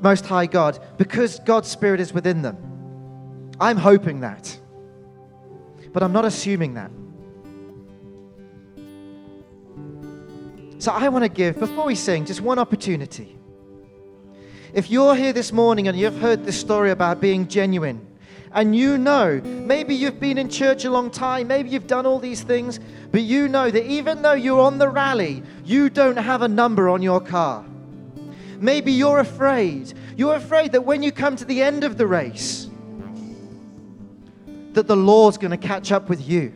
most 0.00 0.26
high 0.26 0.46
God 0.46 0.78
because 0.96 1.40
God's 1.40 1.68
Spirit 1.68 1.98
is 1.98 2.12
within 2.12 2.42
them. 2.42 2.56
I'm 3.58 3.76
hoping 3.76 4.20
that. 4.20 4.56
But 5.92 6.04
I'm 6.04 6.12
not 6.12 6.24
assuming 6.24 6.74
that. 6.74 6.92
So 10.78 10.92
I 10.92 11.08
want 11.08 11.24
to 11.24 11.28
give, 11.28 11.58
before 11.58 11.86
we 11.86 11.96
sing, 11.96 12.26
just 12.26 12.40
one 12.40 12.60
opportunity. 12.60 13.36
If 14.72 14.88
you're 14.88 15.16
here 15.16 15.32
this 15.32 15.52
morning 15.52 15.88
and 15.88 15.98
you've 15.98 16.18
heard 16.18 16.44
this 16.44 16.58
story 16.58 16.92
about 16.92 17.20
being 17.20 17.48
genuine, 17.48 18.06
and 18.54 18.76
you 18.76 18.98
know, 18.98 19.40
maybe 19.42 19.94
you've 19.94 20.20
been 20.20 20.38
in 20.38 20.48
church 20.48 20.84
a 20.84 20.90
long 20.90 21.10
time, 21.10 21.48
maybe 21.48 21.70
you've 21.70 21.86
done 21.86 22.04
all 22.04 22.18
these 22.18 22.42
things, 22.42 22.80
but 23.10 23.22
you 23.22 23.48
know 23.48 23.70
that 23.70 23.86
even 23.86 24.22
though 24.22 24.32
you're 24.32 24.60
on 24.60 24.78
the 24.78 24.88
rally, 24.88 25.42
you 25.64 25.88
don't 25.88 26.16
have 26.16 26.42
a 26.42 26.48
number 26.48 26.88
on 26.88 27.02
your 27.02 27.20
car. 27.20 27.64
Maybe 28.58 28.92
you're 28.92 29.18
afraid. 29.18 29.92
You're 30.16 30.36
afraid 30.36 30.72
that 30.72 30.84
when 30.84 31.02
you 31.02 31.12
come 31.12 31.34
to 31.36 31.44
the 31.44 31.62
end 31.62 31.82
of 31.82 31.96
the 31.96 32.06
race, 32.06 32.68
that 34.72 34.86
the 34.86 34.96
law's 34.96 35.36
going 35.38 35.50
to 35.50 35.56
catch 35.56 35.90
up 35.90 36.08
with 36.08 36.26
you 36.26 36.52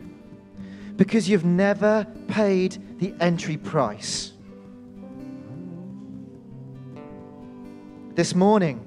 because 0.95 1.29
you've 1.29 1.45
never 1.45 2.07
paid 2.27 2.99
the 2.99 3.13
entry 3.19 3.57
price. 3.57 4.31
This 8.15 8.33
morning, 8.33 8.83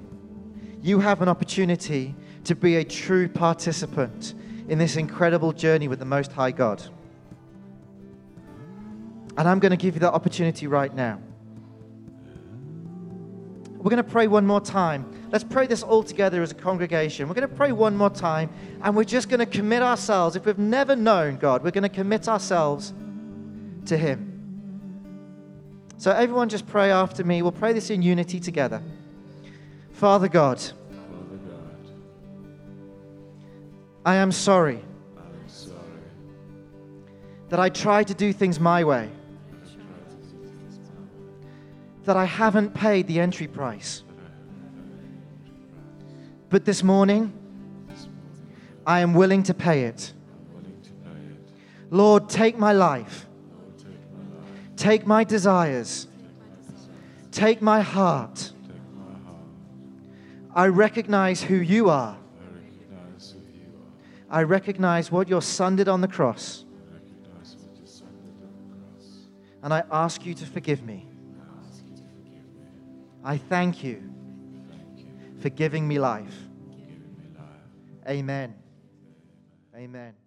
you 0.81 0.99
have 0.99 1.21
an 1.21 1.29
opportunity 1.29 2.15
to 2.45 2.55
be 2.55 2.77
a 2.77 2.83
true 2.83 3.27
participant 3.27 4.33
in 4.67 4.77
this 4.77 4.95
incredible 4.95 5.51
journey 5.53 5.87
with 5.87 5.99
the 5.99 6.05
Most 6.05 6.31
High 6.31 6.51
God. 6.51 6.81
And 9.37 9.47
I'm 9.47 9.59
going 9.59 9.71
to 9.71 9.77
give 9.77 9.95
you 9.95 9.99
that 10.01 10.13
opportunity 10.13 10.67
right 10.67 10.93
now. 10.93 11.19
We're 13.81 13.89
going 13.89 14.03
to 14.03 14.03
pray 14.03 14.27
one 14.27 14.45
more 14.45 14.61
time. 14.61 15.05
Let's 15.31 15.43
pray 15.43 15.65
this 15.65 15.81
all 15.81 16.03
together 16.03 16.43
as 16.43 16.51
a 16.51 16.55
congregation. 16.55 17.27
We're 17.27 17.35
going 17.35 17.49
to 17.49 17.55
pray 17.55 17.71
one 17.71 17.95
more 17.95 18.09
time, 18.09 18.49
and 18.83 18.95
we're 18.95 19.05
just 19.05 19.29
going 19.29 19.39
to 19.39 19.45
commit 19.45 19.81
ourselves. 19.81 20.35
If 20.35 20.45
we've 20.45 20.57
never 20.57 20.95
known 20.95 21.37
God, 21.37 21.63
we're 21.63 21.71
going 21.71 21.83
to 21.83 21.89
commit 21.89 22.27
ourselves 22.27 22.93
to 23.85 23.97
Him. 23.97 24.27
So, 25.97 26.11
everyone, 26.11 26.49
just 26.49 26.67
pray 26.67 26.91
after 26.91 27.23
me. 27.23 27.41
We'll 27.41 27.51
pray 27.51 27.73
this 27.73 27.89
in 27.89 28.01
unity 28.01 28.39
together. 28.39 28.83
Father 29.93 30.27
God, 30.27 30.61
I 34.05 34.15
am 34.15 34.31
sorry 34.31 34.83
I 35.17 35.21
am 35.21 35.47
sorry 35.47 35.77
that 37.49 37.59
I 37.59 37.69
tried 37.69 38.07
to 38.07 38.13
do 38.13 38.33
things 38.33 38.59
my 38.59 38.83
way, 38.83 39.09
that 42.05 42.17
I 42.17 42.25
haven't 42.25 42.73
paid 42.73 43.07
the 43.07 43.19
entry 43.19 43.47
price. 43.47 44.03
But 46.49 46.65
this 46.65 46.83
morning. 46.83 47.33
I 48.85 49.01
am 49.01 49.13
willing 49.13 49.43
to 49.43 49.53
pay 49.53 49.83
it. 49.83 50.13
I'm. 51.05 51.37
Lord, 51.89 52.29
take 52.29 52.57
my 52.57 52.73
life, 52.73 53.27
take 54.75 55.05
my 55.05 55.23
desires, 55.23 56.07
take 57.31 57.61
my 57.61 57.81
heart. 57.81 58.53
I 60.53 60.67
recognize 60.67 61.43
who 61.43 61.55
you 61.55 61.89
are. 61.89 62.17
I 64.31 64.43
recognize 64.43 65.11
what 65.11 65.27
your 65.27 65.41
son 65.41 65.75
did 65.75 65.89
on 65.89 65.99
the 65.99 66.07
cross. 66.07 66.63
And 69.61 69.73
I 69.73 69.83
ask 69.91 70.25
you 70.25 70.33
to 70.33 70.45
forgive 70.45 70.83
me. 70.83 71.05
I 73.23 73.37
thank 73.37 73.83
you 73.83 74.01
for 75.41 75.49
giving 75.49 75.85
me 75.85 75.99
life. 75.99 76.33
Amen. 78.07 78.55
Amen. 79.75 80.20